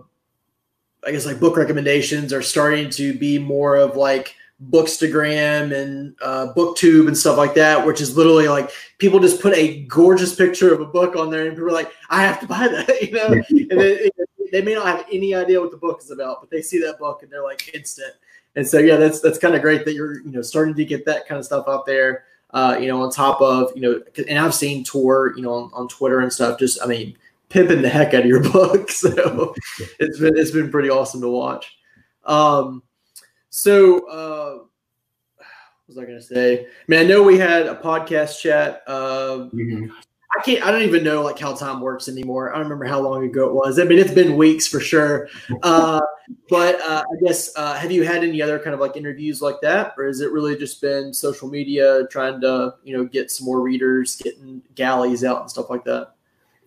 I 1.06 1.12
guess 1.12 1.26
like 1.26 1.40
book 1.40 1.56
recommendations 1.56 2.34
are 2.34 2.42
starting 2.42 2.90
to 2.92 3.18
be 3.18 3.40
more 3.40 3.78
of 3.78 3.96
like 3.96 4.36
Bookstagram 4.70 5.74
and 5.74 6.16
uh, 6.22 6.54
BookTube 6.54 7.08
and 7.08 7.18
stuff 7.18 7.38
like 7.38 7.54
that, 7.54 7.86
which 7.86 8.02
is 8.02 8.18
literally 8.18 8.50
like 8.50 8.72
people 8.98 9.22
just 9.22 9.42
put 9.42 9.56
a 9.56 9.86
gorgeous 9.86 10.36
picture 10.36 10.74
of 10.74 10.82
a 10.82 10.86
book 10.86 11.16
on 11.16 11.30
there, 11.30 11.46
and 11.46 11.56
people 11.56 11.70
are 11.70 11.72
like, 11.72 11.94
"I 12.10 12.24
have 12.24 12.42
to 12.42 12.48
buy 12.48 12.68
that," 12.68 13.02
you 13.02 13.12
know. 13.12 13.28
and 13.28 13.80
they, 13.80 14.10
they 14.52 14.62
may 14.62 14.74
not 14.74 14.88
have 14.88 15.06
any 15.12 15.34
idea 15.34 15.62
what 15.62 15.72
the 15.72 15.78
book 15.78 16.02
is 16.02 16.12
about, 16.12 16.42
but 16.42 16.50
they 16.50 16.62
see 16.62 16.80
that 16.80 17.00
book 17.00 17.24
and 17.24 17.32
they're 17.32 17.44
like 17.44 17.74
instant. 17.74 18.14
And 18.56 18.68
so, 18.68 18.80
yeah, 18.80 18.96
that's 18.96 19.22
that's 19.22 19.38
kind 19.40 19.56
of 19.56 19.62
great 19.62 19.86
that 19.86 19.94
you're 19.94 20.22
you 20.22 20.32
know 20.32 20.42
starting 20.42 20.76
to 20.76 20.86
get 20.86 21.06
that 21.06 21.28
kind 21.28 21.40
of 21.40 21.46
stuff 21.46 21.68
out 21.68 21.86
there. 21.86 22.26
Uh, 22.52 22.78
you 22.82 22.88
know, 22.88 23.02
on 23.04 23.12
top 23.12 23.40
of 23.42 23.72
you 23.76 23.82
know, 23.82 24.02
and 24.28 24.40
I've 24.40 24.56
seen 24.56 24.84
Tor 24.84 25.34
you 25.36 25.44
know, 25.44 25.54
on, 25.54 25.72
on 25.74 25.88
Twitter 25.88 26.22
and 26.22 26.34
stuff. 26.34 26.58
Just, 26.58 26.82
I 26.82 26.88
mean, 26.88 27.16
pimping 27.50 27.82
the 27.82 27.90
heck 27.90 28.14
out 28.14 28.22
of 28.22 28.26
your 28.26 28.44
book. 28.52 28.90
So 28.90 29.54
it's 30.00 30.20
been 30.20 30.38
it's 30.38 30.52
been 30.52 30.72
pretty 30.72 30.90
awesome 30.90 31.22
to 31.22 31.30
watch. 31.30 31.78
Um, 32.26 32.84
so 33.50 34.08
uh, 34.08 34.64
what 35.36 35.88
was 35.88 35.98
I 35.98 36.06
going 36.06 36.18
to 36.18 36.24
say? 36.24 36.66
I 36.66 36.68
mean, 36.88 37.00
I 37.00 37.04
know 37.04 37.24
we 37.24 37.38
had 37.38 37.68
a 37.68 37.76
podcast 37.76 38.40
chat. 38.40 38.84
Uh, 38.88 39.50
mm-hmm. 39.54 39.88
I 40.38 40.42
can't. 40.44 40.64
I 40.64 40.72
don't 40.72 40.84
even 40.84 41.04
know 41.04 41.24
like 41.24 41.40
how 41.40 41.56
time 41.56 41.82
works 41.82 42.08
anymore. 42.08 42.52
I 42.52 42.56
don't 42.56 42.66
remember 42.66 42.86
how 42.86 43.02
long 43.02 43.24
ago 43.24 43.48
it 43.48 43.54
was. 43.54 43.80
I 43.80 43.84
mean, 43.84 43.98
it's 43.98 44.14
been 44.14 44.38
weeks 44.38 44.68
for 44.68 44.80
sure. 44.80 45.28
Uh, 45.64 46.02
but 46.50 46.80
uh, 46.82 47.04
I 47.04 47.26
guess 47.26 47.52
uh, 47.56 47.74
have 47.74 47.92
you 47.92 48.04
had 48.04 48.24
any 48.24 48.40
other 48.42 48.60
kind 48.60 48.76
of 48.76 48.80
like 48.80 48.96
interviews 48.96 49.42
like 49.42 49.60
that, 49.62 49.96
or 49.98 50.06
has 50.06 50.22
it 50.22 50.32
really 50.32 50.56
just 50.56 50.82
been 50.82 51.14
social 51.14 51.50
media 51.50 52.06
trying 52.12 52.40
to 52.42 52.76
you 52.84 52.96
know 52.96 53.06
get 53.06 53.32
some 53.32 53.46
more 53.46 53.62
readers, 53.62 54.18
getting 54.18 54.62
galleys 54.76 55.24
out 55.24 55.42
and 55.42 55.50
stuff 55.50 55.70
like 55.70 55.84
that? 55.86 56.14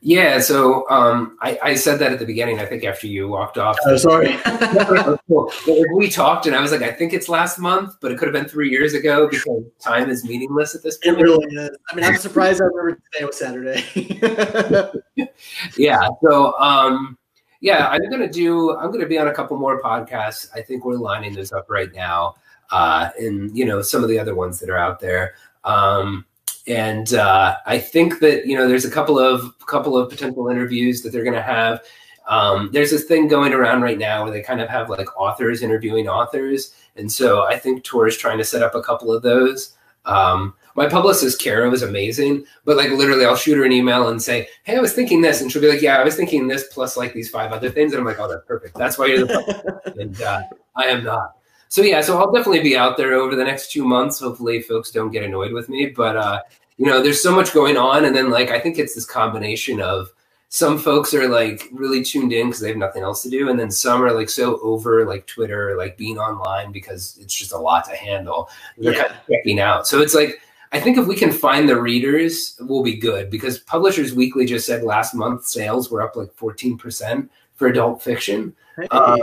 Yeah, 0.04 0.40
so 0.40 0.88
um, 0.90 1.38
I, 1.42 1.56
I, 1.62 1.74
said 1.76 2.00
that 2.00 2.10
at 2.10 2.18
the 2.18 2.26
beginning. 2.26 2.58
I 2.58 2.66
think 2.66 2.82
after 2.82 3.06
you 3.06 3.28
walked 3.28 3.56
off. 3.56 3.78
Oh, 3.86 3.96
sorry. 3.96 4.36
we 5.94 6.10
talked, 6.10 6.46
and 6.46 6.56
I 6.56 6.60
was 6.60 6.72
like, 6.72 6.82
I 6.82 6.90
think 6.90 7.12
it's 7.12 7.28
last 7.28 7.60
month, 7.60 7.94
but 8.00 8.10
it 8.10 8.18
could 8.18 8.26
have 8.26 8.32
been 8.32 8.50
three 8.50 8.68
years 8.68 8.94
ago 8.94 9.28
because 9.28 9.62
time 9.78 10.10
is 10.10 10.24
meaningless 10.24 10.74
at 10.74 10.82
this 10.82 10.98
point. 10.98 11.20
It 11.20 11.22
really 11.22 11.46
is. 11.54 11.70
I 11.88 11.94
mean, 11.94 12.04
I'm 12.04 12.16
surprised 12.16 12.60
I 12.60 12.64
remember 12.64 13.00
today 13.12 13.24
was 13.24 13.38
Saturday. 13.38 15.30
yeah. 15.76 16.08
So, 16.28 16.58
um, 16.58 17.16
yeah, 17.60 17.86
I'm 17.86 18.10
gonna 18.10 18.28
do. 18.28 18.76
I'm 18.76 18.90
gonna 18.90 19.06
be 19.06 19.18
on 19.18 19.28
a 19.28 19.32
couple 19.32 19.56
more 19.56 19.80
podcasts. 19.80 20.48
I 20.52 20.62
think 20.62 20.84
we're 20.84 20.96
lining 20.96 21.32
those 21.32 21.52
up 21.52 21.70
right 21.70 21.94
now, 21.94 22.34
uh, 22.72 23.10
and 23.20 23.56
you 23.56 23.64
know 23.64 23.82
some 23.82 24.02
of 24.02 24.08
the 24.08 24.18
other 24.18 24.34
ones 24.34 24.58
that 24.58 24.68
are 24.68 24.78
out 24.78 24.98
there. 24.98 25.34
Um, 25.62 26.26
and 26.66 27.14
uh, 27.14 27.56
I 27.66 27.78
think 27.78 28.20
that 28.20 28.46
you 28.46 28.56
know 28.56 28.68
there's 28.68 28.84
a 28.84 28.90
couple 28.90 29.18
of 29.18 29.54
couple 29.66 29.96
of 29.96 30.08
potential 30.08 30.48
interviews 30.48 31.02
that 31.02 31.10
they're 31.10 31.24
going 31.24 31.34
to 31.34 31.42
have. 31.42 31.82
Um, 32.28 32.70
there's 32.72 32.90
this 32.90 33.04
thing 33.04 33.26
going 33.26 33.52
around 33.52 33.82
right 33.82 33.98
now 33.98 34.22
where 34.22 34.32
they 34.32 34.42
kind 34.42 34.60
of 34.60 34.68
have 34.68 34.88
like 34.88 35.08
authors 35.18 35.62
interviewing 35.62 36.08
authors, 36.08 36.74
and 36.96 37.10
so 37.10 37.44
I 37.44 37.58
think 37.58 37.82
Tor 37.82 38.06
is 38.06 38.16
trying 38.16 38.38
to 38.38 38.44
set 38.44 38.62
up 38.62 38.74
a 38.74 38.82
couple 38.82 39.12
of 39.12 39.22
those. 39.22 39.76
Um, 40.04 40.54
my 40.74 40.88
publicist 40.88 41.40
Kara 41.40 41.68
was 41.68 41.82
amazing, 41.82 42.44
but 42.64 42.76
like 42.76 42.90
literally, 42.90 43.26
I'll 43.26 43.36
shoot 43.36 43.56
her 43.56 43.64
an 43.64 43.72
email 43.72 44.08
and 44.08 44.22
say, 44.22 44.48
"Hey, 44.62 44.76
I 44.76 44.80
was 44.80 44.92
thinking 44.92 45.20
this," 45.20 45.40
and 45.40 45.50
she'll 45.50 45.62
be 45.62 45.68
like, 45.68 45.82
"Yeah, 45.82 45.98
I 45.98 46.04
was 46.04 46.16
thinking 46.16 46.46
this 46.46 46.68
plus 46.72 46.96
like 46.96 47.12
these 47.12 47.28
five 47.28 47.52
other 47.52 47.70
things," 47.70 47.92
and 47.92 48.00
I'm 48.00 48.06
like, 48.06 48.20
"Oh, 48.20 48.28
that's 48.28 48.46
perfect. 48.46 48.76
That's 48.76 48.98
why 48.98 49.06
you're 49.06 49.26
the 49.26 49.92
and 50.00 50.20
uh, 50.22 50.42
I 50.76 50.84
am 50.84 51.04
not." 51.04 51.36
So 51.72 51.80
yeah, 51.80 52.02
so 52.02 52.18
I'll 52.18 52.30
definitely 52.30 52.60
be 52.60 52.76
out 52.76 52.98
there 52.98 53.14
over 53.14 53.34
the 53.34 53.44
next 53.44 53.72
two 53.72 53.82
months. 53.82 54.20
Hopefully, 54.20 54.60
folks 54.60 54.90
don't 54.90 55.10
get 55.10 55.24
annoyed 55.24 55.54
with 55.54 55.70
me, 55.70 55.86
but 55.86 56.18
uh, 56.18 56.42
you 56.76 56.84
know, 56.84 57.02
there's 57.02 57.22
so 57.22 57.34
much 57.34 57.54
going 57.54 57.78
on, 57.78 58.04
and 58.04 58.14
then 58.14 58.28
like 58.28 58.50
I 58.50 58.60
think 58.60 58.78
it's 58.78 58.94
this 58.94 59.06
combination 59.06 59.80
of 59.80 60.10
some 60.50 60.76
folks 60.76 61.14
are 61.14 61.26
like 61.28 61.70
really 61.72 62.04
tuned 62.04 62.30
in 62.34 62.48
because 62.48 62.60
they 62.60 62.68
have 62.68 62.76
nothing 62.76 63.02
else 63.02 63.22
to 63.22 63.30
do, 63.30 63.48
and 63.48 63.58
then 63.58 63.70
some 63.70 64.04
are 64.04 64.12
like 64.12 64.28
so 64.28 64.60
over 64.60 65.06
like 65.06 65.26
Twitter, 65.26 65.74
like 65.78 65.96
being 65.96 66.18
online 66.18 66.72
because 66.72 67.18
it's 67.22 67.34
just 67.34 67.52
a 67.52 67.58
lot 67.58 67.86
to 67.86 67.96
handle. 67.96 68.50
They're 68.76 68.92
yeah. 68.92 69.04
kind 69.04 69.14
of 69.14 69.26
checking 69.30 69.58
out. 69.58 69.86
So 69.86 70.02
it's 70.02 70.14
like 70.14 70.42
I 70.72 70.78
think 70.78 70.98
if 70.98 71.06
we 71.06 71.16
can 71.16 71.32
find 71.32 71.66
the 71.66 71.80
readers, 71.80 72.54
we'll 72.60 72.82
be 72.82 72.96
good 72.96 73.30
because 73.30 73.60
Publishers 73.60 74.12
Weekly 74.12 74.44
just 74.44 74.66
said 74.66 74.82
last 74.82 75.14
month 75.14 75.46
sales 75.46 75.90
were 75.90 76.02
up 76.02 76.16
like 76.16 76.36
14% 76.36 77.30
for 77.54 77.68
adult 77.68 78.02
fiction. 78.02 78.54
Hey. 78.76 78.88
Um, 78.88 79.22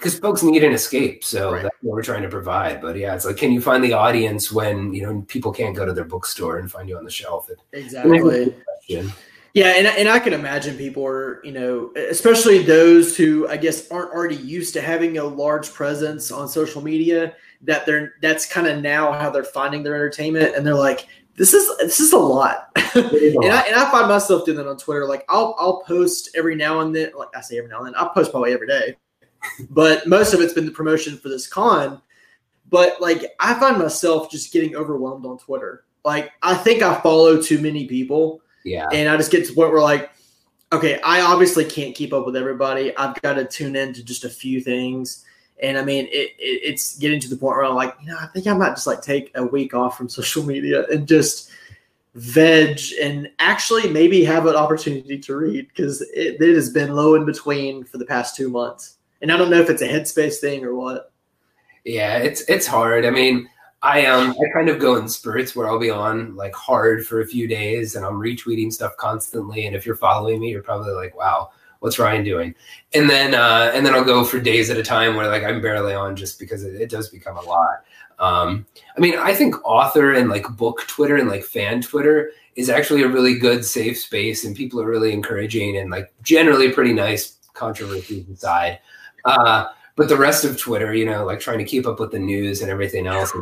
because 0.00 0.18
folks 0.18 0.42
need 0.42 0.64
an 0.64 0.72
escape. 0.72 1.22
So 1.22 1.52
right. 1.52 1.62
that's 1.64 1.76
what 1.82 1.94
we're 1.94 2.02
trying 2.02 2.22
to 2.22 2.28
provide. 2.28 2.80
But 2.80 2.96
yeah, 2.96 3.14
it's 3.14 3.26
like, 3.26 3.36
can 3.36 3.52
you 3.52 3.60
find 3.60 3.84
the 3.84 3.92
audience 3.92 4.50
when 4.50 4.94
you 4.94 5.02
know 5.02 5.22
people 5.28 5.52
can't 5.52 5.76
go 5.76 5.84
to 5.84 5.92
their 5.92 6.04
bookstore 6.04 6.58
and 6.58 6.70
find 6.70 6.88
you 6.88 6.96
on 6.96 7.04
the 7.04 7.10
shelf? 7.10 7.50
Exactly. 7.72 8.54
Yeah, 9.52 9.74
and, 9.76 9.86
and 9.86 10.08
I 10.08 10.20
can 10.20 10.32
imagine 10.32 10.76
people 10.76 11.04
are, 11.04 11.44
you 11.44 11.50
know, 11.50 11.92
especially 11.96 12.62
those 12.62 13.16
who 13.16 13.48
I 13.48 13.56
guess 13.56 13.90
aren't 13.90 14.12
already 14.12 14.36
used 14.36 14.74
to 14.74 14.80
having 14.80 15.18
a 15.18 15.24
large 15.24 15.72
presence 15.72 16.30
on 16.30 16.48
social 16.48 16.82
media. 16.82 17.34
That 17.62 17.84
they're 17.84 18.14
that's 18.22 18.50
kind 18.50 18.66
of 18.66 18.80
now 18.80 19.12
how 19.12 19.28
they're 19.28 19.44
finding 19.44 19.82
their 19.82 19.96
entertainment, 19.96 20.54
and 20.56 20.66
they're 20.66 20.74
like, 20.74 21.06
this 21.36 21.52
is 21.52 21.76
this 21.78 22.00
is 22.00 22.14
a 22.14 22.18
lot. 22.18 22.70
and 22.94 23.52
I 23.52 23.64
and 23.66 23.76
I 23.76 23.90
find 23.90 24.08
myself 24.08 24.46
doing 24.46 24.56
that 24.56 24.66
on 24.66 24.78
Twitter. 24.78 25.04
Like 25.04 25.26
I'll 25.28 25.54
I'll 25.58 25.82
post 25.82 26.30
every 26.34 26.54
now 26.54 26.80
and 26.80 26.94
then. 26.94 27.10
Like 27.14 27.28
I 27.36 27.42
say 27.42 27.58
every 27.58 27.68
now 27.68 27.78
and 27.78 27.88
then. 27.88 27.94
I'll 27.96 28.10
post 28.10 28.30
probably 28.30 28.54
every 28.54 28.66
day 28.66 28.96
but 29.70 30.06
most 30.06 30.34
of 30.34 30.40
it's 30.40 30.52
been 30.52 30.66
the 30.66 30.72
promotion 30.72 31.16
for 31.16 31.28
this 31.28 31.46
con. 31.46 32.00
But 32.68 33.00
like 33.00 33.34
I 33.40 33.54
find 33.54 33.78
myself 33.78 34.30
just 34.30 34.52
getting 34.52 34.76
overwhelmed 34.76 35.26
on 35.26 35.38
Twitter. 35.38 35.84
Like 36.04 36.32
I 36.42 36.54
think 36.54 36.82
I 36.82 37.00
follow 37.00 37.40
too 37.40 37.60
many 37.60 37.86
people. 37.86 38.40
Yeah. 38.64 38.86
And 38.92 39.08
I 39.08 39.16
just 39.16 39.30
get 39.30 39.44
to 39.44 39.50
the 39.50 39.54
point 39.54 39.72
where 39.72 39.82
like, 39.82 40.10
okay, 40.72 41.00
I 41.00 41.20
obviously 41.22 41.64
can't 41.64 41.94
keep 41.94 42.12
up 42.12 42.26
with 42.26 42.36
everybody. 42.36 42.96
I've 42.96 43.20
got 43.22 43.34
to 43.34 43.44
tune 43.44 43.74
in 43.74 43.92
to 43.94 44.04
just 44.04 44.24
a 44.24 44.30
few 44.30 44.60
things. 44.60 45.24
And 45.62 45.76
I 45.76 45.84
mean, 45.84 46.06
it, 46.06 46.30
it, 46.38 46.60
it's 46.62 46.98
getting 46.98 47.20
to 47.20 47.28
the 47.28 47.36
point 47.36 47.56
where 47.56 47.64
I'm 47.64 47.74
like, 47.74 47.94
you 48.00 48.08
know, 48.08 48.18
I 48.18 48.26
think 48.26 48.46
I 48.46 48.54
might 48.54 48.70
just 48.70 48.86
like 48.86 49.02
take 49.02 49.30
a 49.34 49.44
week 49.44 49.74
off 49.74 49.96
from 49.96 50.08
social 50.20 50.44
media 50.44 50.86
and 50.88 51.08
just 51.08 51.50
veg 52.14 52.80
and 53.00 53.30
actually 53.38 53.88
maybe 53.88 54.24
have 54.24 54.46
an 54.46 54.56
opportunity 54.56 55.18
to 55.18 55.36
read 55.36 55.68
because 55.68 56.02
it, 56.02 56.40
it 56.40 56.54
has 56.54 56.70
been 56.70 56.94
low 56.94 57.14
in 57.14 57.24
between 57.24 57.84
for 57.84 57.98
the 57.98 58.06
past 58.06 58.34
two 58.34 58.48
months 58.48 58.96
and 59.22 59.30
I 59.30 59.36
don't 59.36 59.50
know 59.50 59.60
if 59.60 59.70
it's 59.70 59.82
a 59.82 59.88
headspace 59.88 60.36
thing 60.36 60.64
or 60.64 60.74
what. 60.74 61.12
Yeah, 61.84 62.18
it's 62.18 62.42
it's 62.42 62.66
hard. 62.66 63.06
I 63.06 63.10
mean, 63.10 63.48
I 63.82 64.06
um 64.06 64.30
I 64.32 64.52
kind 64.52 64.68
of 64.68 64.78
go 64.78 64.96
in 64.96 65.08
spurts 65.08 65.56
where 65.56 65.68
I'll 65.68 65.78
be 65.78 65.90
on 65.90 66.36
like 66.36 66.54
hard 66.54 67.06
for 67.06 67.20
a 67.20 67.26
few 67.26 67.46
days 67.46 67.96
and 67.96 68.04
I'm 68.04 68.20
retweeting 68.20 68.72
stuff 68.72 68.96
constantly. 68.96 69.66
And 69.66 69.74
if 69.74 69.86
you're 69.86 69.96
following 69.96 70.40
me, 70.40 70.50
you're 70.50 70.62
probably 70.62 70.92
like, 70.92 71.16
wow, 71.16 71.50
what's 71.78 71.98
Ryan 71.98 72.22
doing? 72.22 72.54
And 72.92 73.08
then 73.08 73.34
uh 73.34 73.72
and 73.74 73.84
then 73.84 73.94
I'll 73.94 74.04
go 74.04 74.24
for 74.24 74.38
days 74.38 74.68
at 74.68 74.76
a 74.76 74.82
time 74.82 75.16
where 75.16 75.28
like 75.28 75.44
I'm 75.44 75.62
barely 75.62 75.94
on 75.94 76.16
just 76.16 76.38
because 76.38 76.62
it, 76.64 76.74
it 76.80 76.90
does 76.90 77.08
become 77.08 77.38
a 77.38 77.42
lot. 77.42 77.84
Um 78.18 78.66
I 78.96 79.00
mean, 79.00 79.18
I 79.18 79.34
think 79.34 79.54
author 79.64 80.12
and 80.12 80.28
like 80.28 80.46
book 80.56 80.86
Twitter 80.86 81.16
and 81.16 81.28
like 81.30 81.44
fan 81.44 81.80
Twitter 81.80 82.32
is 82.56 82.68
actually 82.68 83.02
a 83.02 83.08
really 83.08 83.38
good 83.38 83.64
safe 83.64 83.98
space 83.98 84.44
and 84.44 84.54
people 84.54 84.80
are 84.82 84.86
really 84.86 85.14
encouraging 85.14 85.78
and 85.78 85.90
like 85.90 86.12
generally 86.22 86.70
pretty 86.70 86.92
nice 86.92 87.38
controversies 87.54 88.28
aside. 88.28 88.80
Uh, 89.24 89.66
but 89.96 90.08
the 90.08 90.16
rest 90.16 90.44
of 90.44 90.58
Twitter, 90.58 90.94
you 90.94 91.04
know, 91.04 91.24
like 91.24 91.40
trying 91.40 91.58
to 91.58 91.64
keep 91.64 91.86
up 91.86 92.00
with 92.00 92.10
the 92.10 92.18
news 92.18 92.62
and 92.62 92.70
everything 92.70 93.06
else, 93.06 93.32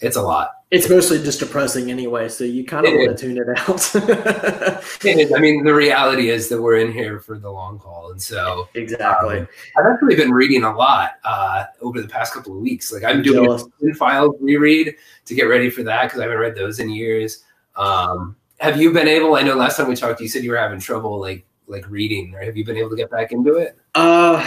it's 0.00 0.16
a 0.16 0.22
lot. 0.22 0.50
It's 0.70 0.90
mostly 0.90 1.22
just 1.22 1.38
depressing 1.38 1.92
anyway, 1.92 2.28
so 2.28 2.42
you 2.42 2.64
kind 2.64 2.86
of 2.86 2.92
it 2.92 3.06
want 3.06 3.16
to 3.16 3.24
tune 3.24 3.38
it 3.38 3.48
out. 3.56 4.84
I 5.36 5.40
mean, 5.40 5.64
the 5.64 5.72
reality 5.72 6.28
is 6.28 6.48
that 6.48 6.60
we're 6.60 6.78
in 6.78 6.92
here 6.92 7.20
for 7.20 7.38
the 7.38 7.50
long 7.50 7.78
haul, 7.78 8.10
and 8.10 8.20
so 8.20 8.68
exactly. 8.74 9.38
Um, 9.38 9.48
I've 9.78 9.86
actually 9.86 10.16
been 10.16 10.32
reading 10.32 10.64
a 10.64 10.74
lot 10.74 11.12
uh, 11.24 11.66
over 11.80 12.02
the 12.02 12.08
past 12.08 12.34
couple 12.34 12.52
of 12.52 12.58
weeks. 12.58 12.92
Like 12.92 13.04
I'm 13.04 13.22
doing 13.22 13.48
a 13.48 13.94
file 13.94 14.36
reread 14.40 14.96
to 15.26 15.34
get 15.34 15.44
ready 15.44 15.70
for 15.70 15.84
that 15.84 16.06
because 16.06 16.18
I 16.18 16.24
haven't 16.24 16.38
read 16.38 16.56
those 16.56 16.80
in 16.80 16.90
years. 16.90 17.44
Um, 17.76 18.34
have 18.58 18.80
you 18.80 18.92
been 18.92 19.06
able? 19.06 19.36
I 19.36 19.42
know 19.42 19.54
last 19.54 19.76
time 19.76 19.86
we 19.86 19.94
talked, 19.94 20.20
you 20.20 20.28
said 20.28 20.42
you 20.42 20.50
were 20.50 20.58
having 20.58 20.80
trouble 20.80 21.20
like 21.20 21.46
like 21.68 21.88
reading, 21.88 22.34
or 22.34 22.42
have 22.42 22.56
you 22.56 22.64
been 22.64 22.76
able 22.76 22.90
to 22.90 22.96
get 22.96 23.10
back 23.10 23.30
into 23.30 23.54
it? 23.54 23.78
Uh 23.94 24.44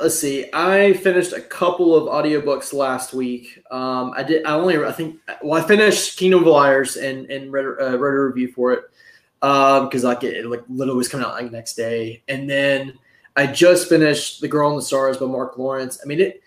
let's 0.00 0.18
see. 0.18 0.46
I 0.52 0.92
finished 0.94 1.32
a 1.32 1.40
couple 1.40 1.94
of 1.94 2.24
audiobooks 2.24 2.72
last 2.72 3.12
week. 3.12 3.62
Um, 3.70 4.12
I 4.16 4.22
did. 4.22 4.44
I 4.44 4.54
only. 4.54 4.76
I 4.76 4.92
think. 4.92 5.18
Well, 5.42 5.62
I 5.62 5.66
finished 5.66 6.18
Kingdom 6.18 6.40
of 6.40 6.46
Liars 6.46 6.96
and 6.96 7.30
and 7.30 7.52
read, 7.52 7.64
uh, 7.64 7.98
read 7.98 8.14
a 8.14 8.20
review 8.20 8.52
for 8.52 8.72
it 8.72 8.84
because 9.40 10.04
um, 10.04 10.08
like 10.08 10.22
it, 10.22 10.36
it 10.36 10.46
like 10.46 10.62
literally 10.68 10.98
was 10.98 11.08
coming 11.08 11.26
out 11.26 11.34
like 11.34 11.50
next 11.50 11.74
day. 11.74 12.22
And 12.28 12.48
then 12.48 12.98
I 13.36 13.46
just 13.46 13.88
finished 13.88 14.40
The 14.40 14.48
Girl 14.48 14.70
and 14.70 14.78
the 14.78 14.82
Stars 14.82 15.16
by 15.16 15.26
Mark 15.26 15.58
Lawrence. 15.58 15.98
I 16.02 16.06
mean 16.06 16.20
it. 16.20 16.42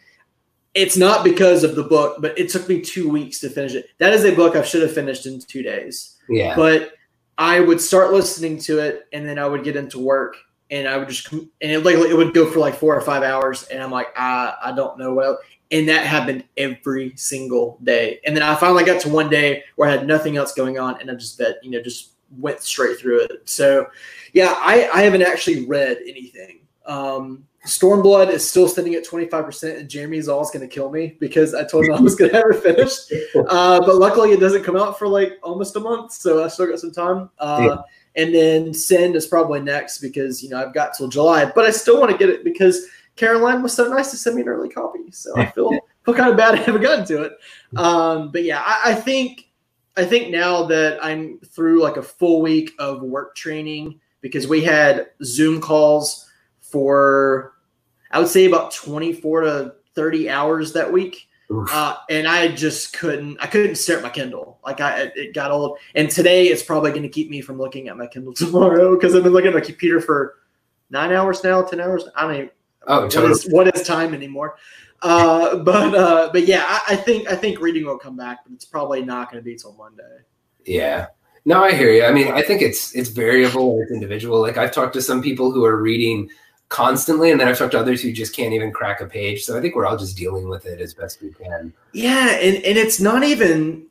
It's 0.73 0.97
not 0.97 1.23
because 1.23 1.63
of 1.63 1.75
the 1.75 1.83
book, 1.83 2.17
but 2.21 2.37
it 2.37 2.49
took 2.49 2.67
me 2.67 2.81
two 2.81 3.09
weeks 3.09 3.39
to 3.39 3.49
finish 3.49 3.73
it. 3.75 3.87
That 3.97 4.11
is 4.11 4.25
a 4.25 4.35
book 4.35 4.57
I 4.57 4.61
should 4.61 4.81
have 4.81 4.93
finished 4.93 5.25
in 5.25 5.39
two 5.39 5.63
days. 5.63 6.17
Yeah. 6.27 6.53
But 6.53 6.91
I 7.37 7.61
would 7.61 7.79
start 7.79 8.11
listening 8.11 8.59
to 8.59 8.79
it, 8.79 9.07
and 9.13 9.27
then 9.27 9.39
I 9.39 9.45
would 9.45 9.63
get 9.63 9.77
into 9.77 9.99
work 9.99 10.35
and 10.71 10.87
I 10.87 10.97
would 10.97 11.07
just 11.07 11.31
and 11.31 11.49
it 11.61 11.83
like 11.83 11.95
it 11.95 12.15
would 12.15 12.33
go 12.33 12.49
for 12.49 12.59
like 12.59 12.75
four 12.75 12.95
or 12.95 13.01
five 13.01 13.23
hours, 13.23 13.63
and 13.63 13.81
I'm 13.81 13.91
like, 13.91 14.07
I 14.17 14.53
I 14.63 14.71
don't 14.71 14.97
know 14.97 15.13
what. 15.13 15.25
Else. 15.25 15.39
And 15.71 15.89
that 15.89 16.05
happened 16.05 16.43
every 16.57 17.13
single 17.15 17.79
day. 17.83 18.19
And 18.23 18.35
then 18.35 18.43
I 18.43 18.53
finally 18.53 18.83
got 18.83 19.01
to 19.01 19.09
one 19.09 19.29
day 19.29 19.63
where 19.75 19.89
I 19.89 19.91
had 19.91 20.05
nothing 20.05 20.37
else 20.37 20.53
going 20.53 20.77
on, 20.77 20.99
and 21.01 21.09
I 21.09 21.15
just 21.15 21.37
bet 21.37 21.63
you 21.63 21.71
know 21.71 21.81
just 21.81 22.11
went 22.37 22.61
straight 22.61 22.99
through 22.99 23.21
it. 23.21 23.31
So, 23.45 23.87
yeah, 24.33 24.55
I 24.57 24.89
I 24.93 25.01
haven't 25.01 25.23
actually 25.23 25.65
read 25.65 25.97
anything. 26.05 26.59
Um, 26.85 27.45
Stormblood 27.65 28.29
is 28.29 28.47
still 28.47 28.67
sitting 28.67 28.93
at 28.93 29.05
25%, 29.05 29.79
and 29.79 29.89
Jeremy 29.89 30.17
is 30.19 30.27
going 30.27 30.59
to 30.59 30.67
kill 30.67 30.91
me 30.91 31.17
because 31.19 31.55
I 31.55 31.63
told 31.63 31.85
him 31.85 31.93
I 31.95 31.99
was 31.99 32.15
going 32.15 32.29
to 32.31 32.37
have 32.37 32.45
it 32.51 32.61
finished. 32.61 33.11
Uh, 33.47 33.79
but 33.79 33.95
luckily, 33.95 34.31
it 34.31 34.39
doesn't 34.39 34.63
come 34.63 34.75
out 34.75 34.97
for 34.97 35.07
like 35.07 35.33
almost 35.43 35.75
a 35.75 35.79
month, 35.79 36.11
so 36.11 36.43
I 36.43 36.47
still 36.47 36.67
got 36.67 36.79
some 36.79 36.91
time. 36.91 37.29
Uh, 37.37 37.59
yeah. 37.61 37.77
And 38.15 38.33
then 38.33 38.73
Send 38.73 39.15
is 39.15 39.27
probably 39.27 39.59
next 39.59 39.99
because 39.99 40.41
you 40.41 40.49
know 40.49 40.61
I've 40.61 40.73
got 40.73 40.93
till 40.93 41.07
July, 41.07 41.45
but 41.45 41.65
I 41.65 41.71
still 41.71 41.99
want 41.99 42.11
to 42.11 42.17
get 42.17 42.29
it 42.29 42.43
because 42.43 42.85
Caroline 43.15 43.61
was 43.61 43.73
so 43.73 43.87
nice 43.87 44.11
to 44.11 44.17
send 44.17 44.35
me 44.35 44.41
an 44.41 44.47
early 44.47 44.69
copy. 44.69 45.11
So 45.11 45.35
I 45.37 45.47
feel 45.47 45.71
feel 46.05 46.13
kind 46.13 46.29
of 46.29 46.37
bad 46.37 46.55
I 46.55 46.57
haven't 46.57 46.81
gotten 46.81 47.05
to 47.05 47.23
it. 47.23 47.33
Um, 47.75 48.31
but 48.31 48.43
yeah, 48.43 48.61
I, 48.65 48.91
I 48.91 48.93
think 48.95 49.49
I 49.97 50.05
think 50.05 50.29
now 50.29 50.63
that 50.65 51.03
I'm 51.03 51.39
through 51.39 51.81
like 51.81 51.97
a 51.97 52.03
full 52.03 52.41
week 52.41 52.71
of 52.79 53.01
work 53.01 53.35
training 53.35 53.99
because 54.21 54.47
we 54.47 54.61
had 54.61 55.07
Zoom 55.23 55.61
calls 55.61 56.29
for 56.61 57.53
I 58.11 58.19
would 58.19 58.27
say 58.27 58.45
about 58.45 58.71
24 58.71 59.41
to 59.41 59.75
30 59.93 60.29
hours 60.29 60.73
that 60.73 60.91
week. 60.91 61.27
Uh, 61.49 61.95
and 62.09 62.27
I 62.27 62.47
just 62.49 62.93
couldn't. 62.93 63.37
I 63.39 63.47
couldn't 63.47 63.75
stare 63.75 63.97
at 63.97 64.03
my 64.03 64.09
Kindle. 64.09 64.59
Like 64.65 64.81
I, 64.81 65.11
it 65.15 65.33
got 65.33 65.51
old. 65.51 65.77
And 65.93 66.09
today 66.09 66.47
it's 66.47 66.63
probably 66.63 66.91
going 66.91 67.03
to 67.03 67.09
keep 67.09 67.29
me 67.29 67.41
from 67.41 67.57
looking 67.57 67.87
at 67.87 67.97
my 67.97 68.07
Kindle 68.07 68.33
tomorrow 68.35 68.95
because 68.95 69.15
I've 69.15 69.23
been 69.23 69.33
looking 69.33 69.49
at 69.49 69.53
my 69.53 69.61
computer 69.61 70.01
for 70.01 70.35
nine 70.89 71.11
hours 71.11 71.43
now, 71.43 71.61
ten 71.61 71.79
hours. 71.79 72.05
I 72.15 72.21
don't 72.23 72.35
even. 72.35 72.49
Oh, 72.87 73.01
what 73.05 73.31
is, 73.31 73.47
what 73.49 73.75
is 73.75 73.87
time 73.87 74.13
anymore? 74.13 74.57
Uh, 75.01 75.57
but 75.63 75.95
uh, 75.95 76.29
but 76.31 76.45
yeah, 76.45 76.65
I, 76.67 76.93
I, 76.93 76.95
think 76.95 77.29
I 77.29 77.35
think 77.35 77.59
reading 77.59 77.85
will 77.85 77.97
come 77.97 78.15
back, 78.15 78.39
but 78.43 78.53
it's 78.53 78.65
probably 78.65 79.03
not 79.03 79.31
going 79.31 79.43
to 79.43 79.45
be 79.45 79.55
till 79.55 79.73
Monday. 79.73 80.03
Yeah. 80.65 81.07
No, 81.47 81.63
I 81.63 81.73
hear 81.73 81.91
you. 81.91 82.03
I 82.03 82.11
mean, 82.11 82.31
I 82.31 82.41
think 82.41 82.63
it's 82.63 82.95
it's 82.95 83.09
variable. 83.09 83.79
It's 83.81 83.91
individual. 83.91 84.41
Like 84.41 84.57
I've 84.57 84.71
talked 84.71 84.93
to 84.93 85.01
some 85.01 85.21
people 85.21 85.51
who 85.51 85.63
are 85.63 85.79
reading 85.79 86.29
constantly, 86.69 87.31
and 87.31 87.39
then 87.39 87.47
I've 87.47 87.57
talked 87.57 87.71
to 87.73 87.79
others 87.79 88.01
who 88.01 88.11
just 88.11 88.35
can't 88.35 88.53
even 88.53 88.71
crack 88.71 89.01
a 89.01 89.05
page. 89.05 89.43
So 89.43 89.57
I 89.57 89.61
think 89.61 89.75
we're 89.75 89.85
all 89.85 89.97
just 89.97 90.17
dealing 90.17 90.49
with 90.49 90.65
it 90.65 90.81
as 90.81 90.93
best 90.93 91.21
we 91.21 91.31
can. 91.31 91.73
Yeah, 91.93 92.31
and 92.31 92.55
and 92.57 92.77
it's 92.77 92.99
not 92.99 93.23
even. 93.23 93.87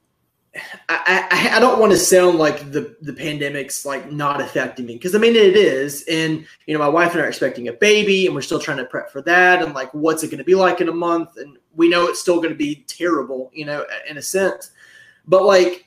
I, 0.89 1.27
I, 1.33 1.57
I 1.57 1.59
don't 1.59 1.81
want 1.81 1.91
to 1.91 1.99
sound 1.99 2.39
like 2.39 2.71
the 2.71 2.97
the 3.03 3.13
pandemic's 3.13 3.85
like 3.85 4.13
not 4.13 4.41
affecting 4.41 4.87
me 4.87 4.95
because 4.95 5.15
I 5.15 5.19
mean 5.19 5.35
it 5.35 5.57
is, 5.57 6.05
and 6.09 6.47
you 6.67 6.75
know 6.75 6.79
my 6.79 6.89
wife 6.89 7.13
and 7.13 7.21
I 7.21 7.25
are 7.25 7.29
expecting 7.29 7.67
a 7.69 7.73
baby, 7.73 8.27
and 8.27 8.35
we're 8.35 8.41
still 8.41 8.61
trying 8.61 8.79
to 8.79 8.85
prep 8.85 9.11
for 9.11 9.21
that, 9.23 9.63
and 9.63 9.75
like 9.75 9.93
what's 9.95 10.23
it 10.23 10.29
going 10.29 10.39
to 10.39 10.45
be 10.45 10.55
like 10.55 10.81
in 10.81 10.89
a 10.89 10.95
month, 10.95 11.37
and 11.39 11.59
we 11.75 11.89
know 11.89 12.07
it's 12.07 12.21
still 12.21 12.37
going 12.37 12.51
to 12.51 12.55
be 12.55 12.85
terrible, 12.87 13.51
you 13.53 13.65
know, 13.65 13.85
in 14.09 14.17
a 14.17 14.23
sense, 14.23 14.71
but 15.27 15.45
like 15.45 15.87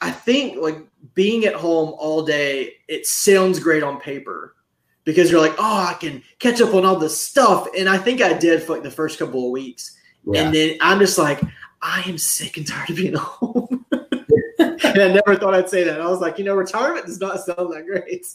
I 0.00 0.10
think 0.10 0.58
like 0.60 0.78
being 1.14 1.44
at 1.44 1.54
home 1.54 1.94
all 1.98 2.22
day, 2.22 2.74
it 2.88 3.06
sounds 3.06 3.58
great 3.58 3.82
on 3.82 4.00
paper, 4.00 4.54
because 5.10 5.30
you're 5.30 5.40
like, 5.40 5.56
oh, 5.58 5.86
I 5.88 5.94
can 5.94 6.22
catch 6.38 6.60
up 6.60 6.72
on 6.72 6.84
all 6.84 6.96
this 6.96 7.20
stuff. 7.20 7.66
And 7.76 7.88
I 7.88 7.98
think 7.98 8.22
I 8.22 8.32
did 8.32 8.62
for 8.62 8.74
like 8.74 8.84
the 8.84 8.90
first 8.90 9.18
couple 9.18 9.44
of 9.44 9.50
weeks. 9.50 9.96
Yeah. 10.24 10.42
And 10.42 10.54
then 10.54 10.76
I'm 10.80 11.00
just 11.00 11.18
like, 11.18 11.40
I 11.82 12.02
am 12.06 12.16
sick 12.16 12.56
and 12.56 12.66
tired 12.66 12.90
of 12.90 12.96
being 12.96 13.14
home. 13.18 13.84
and 13.90 15.02
I 15.02 15.12
never 15.12 15.34
thought 15.34 15.54
I'd 15.54 15.68
say 15.68 15.82
that. 15.82 16.00
I 16.00 16.06
was 16.06 16.20
like, 16.20 16.38
you 16.38 16.44
know, 16.44 16.54
retirement 16.54 17.06
does 17.06 17.20
not 17.20 17.40
sound 17.40 17.72
that 17.72 17.86
great. 17.86 18.26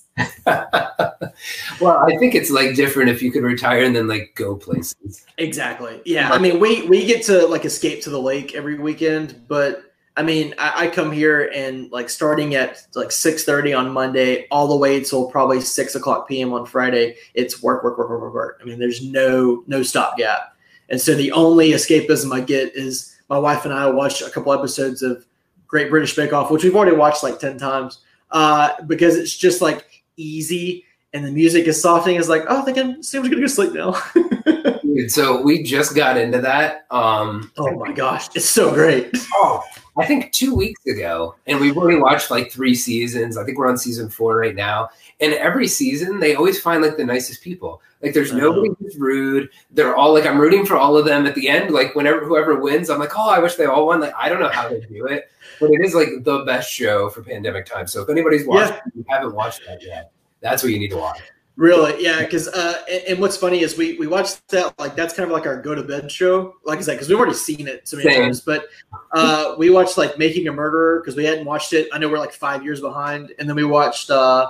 well, 1.81 1.97
I 1.97 2.17
think 2.17 2.35
it's 2.35 2.51
like 2.51 2.75
different 2.75 3.09
if 3.09 3.21
you 3.21 3.31
could 3.31 3.43
retire 3.43 3.83
and 3.83 3.95
then 3.95 4.07
like 4.07 4.33
go 4.35 4.55
places. 4.55 5.25
Exactly. 5.37 6.01
Yeah. 6.03 6.31
I 6.31 6.39
mean, 6.39 6.59
we 6.59 6.87
we 6.87 7.05
get 7.05 7.23
to 7.27 7.47
like 7.47 7.63
escape 7.63 8.01
to 8.03 8.09
the 8.09 8.21
lake 8.21 8.53
every 8.53 8.77
weekend, 8.77 9.47
but 9.47 9.94
I 10.17 10.23
mean, 10.23 10.55
I, 10.57 10.85
I, 10.85 10.87
come 10.87 11.11
here 11.11 11.51
and 11.53 11.91
like 11.91 12.09
starting 12.09 12.55
at 12.55 12.87
like 12.95 13.11
six 13.11 13.43
thirty 13.43 13.73
on 13.73 13.91
Monday, 13.91 14.47
all 14.49 14.67
the 14.67 14.77
way 14.77 15.03
till 15.03 15.29
probably 15.29 15.59
six 15.59 15.93
o'clock 15.95 16.27
p.m. 16.27 16.53
on 16.53 16.65
Friday. 16.65 17.17
It's 17.33 17.61
work, 17.61 17.83
work, 17.83 17.97
work, 17.97 18.09
work, 18.09 18.21
work, 18.21 18.33
work. 18.33 18.59
I 18.61 18.65
mean, 18.65 18.79
there's 18.79 19.03
no 19.03 19.63
no 19.67 19.83
stopgap, 19.83 20.55
and 20.89 21.01
so 21.01 21.15
the 21.15 21.33
only 21.33 21.71
escapism 21.71 22.33
I 22.33 22.39
get 22.39 22.75
is 22.75 23.17
my 23.29 23.37
wife 23.37 23.65
and 23.65 23.73
I 23.73 23.89
watch 23.89 24.21
a 24.21 24.29
couple 24.29 24.53
episodes 24.53 25.01
of 25.01 25.25
Great 25.67 25.89
British 25.89 26.15
Bake 26.15 26.31
Off, 26.31 26.49
which 26.49 26.63
we've 26.63 26.75
already 26.75 26.95
watched 26.95 27.21
like 27.21 27.39
ten 27.39 27.57
times, 27.57 27.99
uh, 28.31 28.81
because 28.83 29.17
it's 29.17 29.35
just 29.35 29.61
like 29.61 30.03
easy 30.15 30.85
and 31.11 31.25
the 31.25 31.31
music 31.31 31.67
is 31.67 31.81
softening. 31.81 32.17
It's 32.17 32.29
like, 32.29 32.43
oh, 32.47 32.61
I 32.61 32.65
think 32.65 32.77
I'm 32.77 33.03
seems 33.03 33.27
gonna 33.27 33.35
go 33.35 33.41
to 33.41 33.49
sleep 33.49 33.73
now. 33.73 34.01
Dude, 34.81 35.11
so 35.11 35.41
we 35.41 35.61
just 35.61 35.93
got 35.93 36.15
into 36.15 36.39
that. 36.39 36.85
Um, 36.89 37.51
oh 37.57 37.75
my 37.75 37.91
gosh, 37.91 38.29
it's 38.33 38.45
so 38.45 38.73
great. 38.73 39.13
Oh 39.33 39.61
I 39.97 40.05
think 40.05 40.31
two 40.33 40.53
weeks 40.53 40.85
ago, 40.85 41.35
and 41.47 41.59
we've 41.59 41.77
only 41.77 41.95
watched 41.95 42.29
like 42.29 42.51
three 42.51 42.75
seasons. 42.75 43.37
I 43.37 43.45
think 43.45 43.57
we're 43.57 43.69
on 43.69 43.77
season 43.77 44.09
four 44.09 44.37
right 44.37 44.55
now. 44.55 44.89
And 45.21 45.33
every 45.33 45.67
season, 45.67 46.19
they 46.19 46.35
always 46.35 46.59
find 46.59 46.81
like 46.81 46.97
the 46.97 47.05
nicest 47.05 47.41
people. 47.41 47.81
Like 48.01 48.13
there's 48.13 48.31
uh-huh. 48.31 48.39
nobody 48.39 48.69
who's 48.79 48.97
rude. 48.97 49.49
They're 49.71 49.95
all 49.95 50.13
like 50.13 50.25
I'm 50.25 50.39
rooting 50.39 50.65
for 50.65 50.75
all 50.75 50.97
of 50.97 51.05
them 51.05 51.25
at 51.25 51.35
the 51.35 51.47
end. 51.47 51.71
Like 51.71 51.95
whenever 51.95 52.25
whoever 52.25 52.59
wins, 52.59 52.89
I'm 52.89 52.99
like, 52.99 53.17
oh, 53.17 53.29
I 53.29 53.39
wish 53.39 53.55
they 53.55 53.65
all 53.65 53.87
won. 53.87 54.01
Like 54.01 54.13
I 54.17 54.27
don't 54.27 54.39
know 54.39 54.49
how 54.49 54.67
they 54.67 54.81
do 54.81 55.05
it, 55.07 55.31
but 55.59 55.71
it 55.71 55.79
is 55.81 55.95
like 55.95 56.09
the 56.23 56.43
best 56.45 56.69
show 56.69 57.09
for 57.09 57.23
pandemic 57.23 57.65
time. 57.65 57.87
So 57.87 58.01
if 58.01 58.09
anybody's 58.09 58.45
watching, 58.45 58.75
yeah. 58.75 58.91
you 58.95 59.05
haven't 59.07 59.33
watched 59.33 59.61
that 59.65 59.81
yet, 59.81 60.11
that's 60.41 60.61
what 60.61 60.73
you 60.73 60.79
need 60.79 60.89
to 60.89 60.97
watch. 60.97 61.21
Really, 61.57 62.03
yeah. 62.03 62.21
Because 62.21 62.49
uh, 62.49 62.81
and, 62.89 63.03
and, 63.07 63.19
what's 63.19 63.37
funny 63.37 63.61
is 63.61 63.77
we 63.77 63.97
we 63.97 64.07
watched 64.07 64.45
that 64.49 64.77
like 64.77 64.95
that's 64.95 65.13
kind 65.13 65.29
of 65.29 65.33
like 65.33 65.45
our 65.45 65.61
go 65.61 65.73
to 65.73 65.83
bed 65.83 66.11
show. 66.11 66.55
Like 66.65 66.79
I 66.79 66.81
said, 66.81 66.93
because 66.93 67.07
we've 67.07 67.17
already 67.17 67.33
seen 67.33 67.67
it 67.67 67.87
so 67.87 67.95
many 67.95 68.09
Same. 68.09 68.23
times. 68.23 68.41
But 68.41 68.65
uh, 69.13 69.55
we 69.57 69.69
watched 69.69 69.97
like 69.97 70.17
Making 70.17 70.49
a 70.49 70.51
Murderer 70.51 70.99
because 70.99 71.15
we 71.15 71.23
hadn't 71.23 71.45
watched 71.45 71.71
it. 71.71 71.87
I 71.93 71.97
know 71.97 72.09
we're 72.09 72.19
like 72.19 72.33
five 72.33 72.63
years 72.63 72.81
behind, 72.81 73.33
and 73.39 73.47
then 73.47 73.55
we 73.55 73.63
watched. 73.63 74.09
uh 74.09 74.49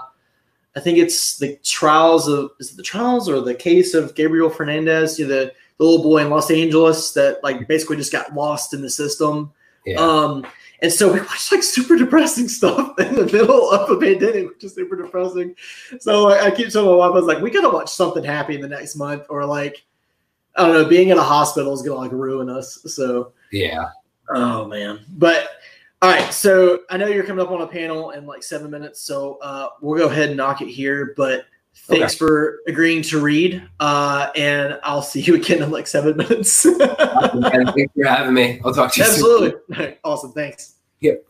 I 0.75 0.81
think 0.81 0.97
it's 0.97 1.37
the 1.37 1.55
trials 1.63 2.27
of 2.27 2.51
is 2.59 2.71
it 2.71 2.77
the 2.77 2.83
trials 2.83 3.29
or 3.29 3.39
the 3.39 3.55
case 3.55 3.93
of 3.93 4.13
Gabriel 4.13 4.49
Fernandez, 4.49 5.17
you 5.17 5.25
know, 5.25 5.33
the, 5.33 5.53
the 5.77 5.83
little 5.83 6.03
boy 6.03 6.17
in 6.17 6.29
Los 6.29 6.51
Angeles 6.51 7.13
that 7.13 7.41
like 7.43 7.67
basically 7.67 7.95
just 7.95 8.11
got 8.11 8.33
lost 8.33 8.73
in 8.73 8.81
the 8.81 8.89
system. 8.89 9.53
Yeah. 9.85 9.99
Um, 9.99 10.45
and 10.81 10.91
so 10.91 11.11
we 11.11 11.19
watched 11.21 11.51
like 11.51 11.63
super 11.63 11.95
depressing 11.95 12.47
stuff 12.47 12.97
in 12.99 13.15
the 13.15 13.25
middle 13.25 13.69
of 13.71 13.89
a 13.89 13.99
pandemic, 13.99 14.49
which 14.49 14.63
is 14.63 14.75
super 14.75 14.95
depressing. 14.95 15.55
So 15.99 16.29
I, 16.29 16.45
I 16.45 16.51
keep 16.51 16.69
telling 16.69 16.89
my 16.89 16.95
wife, 16.95 17.11
I 17.11 17.15
was 17.15 17.25
like, 17.25 17.41
we 17.41 17.51
gotta 17.51 17.69
watch 17.69 17.89
something 17.89 18.23
happy 18.23 18.55
in 18.55 18.61
the 18.61 18.67
next 18.67 18.95
month, 18.95 19.25
or 19.29 19.45
like, 19.45 19.85
I 20.55 20.65
don't 20.65 20.73
know, 20.73 20.85
being 20.85 21.09
in 21.09 21.17
a 21.17 21.23
hospital 21.23 21.73
is 21.73 21.81
gonna 21.81 21.99
like 21.99 22.11
ruin 22.11 22.49
us. 22.49 22.81
So 22.85 23.33
yeah. 23.51 23.89
Oh 24.29 24.65
man. 24.65 25.05
But 25.09 25.49
all 26.01 26.11
right, 26.11 26.33
so 26.33 26.81
I 26.89 26.97
know 26.97 27.07
you're 27.07 27.23
coming 27.23 27.43
up 27.43 27.51
on 27.51 27.61
a 27.61 27.67
panel 27.67 28.11
in 28.11 28.25
like 28.25 28.43
seven 28.43 28.69
minutes, 28.69 29.01
so 29.01 29.39
uh, 29.41 29.69
we'll 29.81 29.97
go 29.97 30.07
ahead 30.07 30.29
and 30.29 30.37
knock 30.37 30.61
it 30.61 30.67
here. 30.67 31.13
But 31.17 31.45
thanks 31.75 32.13
okay. 32.13 32.17
for 32.17 32.59
agreeing 32.67 33.01
to 33.03 33.19
read, 33.19 33.61
uh, 33.79 34.29
and 34.35 34.79
I'll 34.83 35.01
see 35.01 35.21
you 35.21 35.35
again 35.35 35.61
in 35.61 35.71
like 35.71 35.87
seven 35.87 36.17
minutes. 36.17 36.63
Thanks 36.63 37.93
for 37.93 38.05
having 38.05 38.33
me. 38.33 38.61
I'll 38.63 38.73
talk 38.73 38.93
to 38.93 38.99
you. 38.99 39.05
Soon. 39.05 39.13
Absolutely, 39.13 39.97
awesome. 40.03 40.31
Thanks. 40.31 40.75
Yep. 41.01 41.25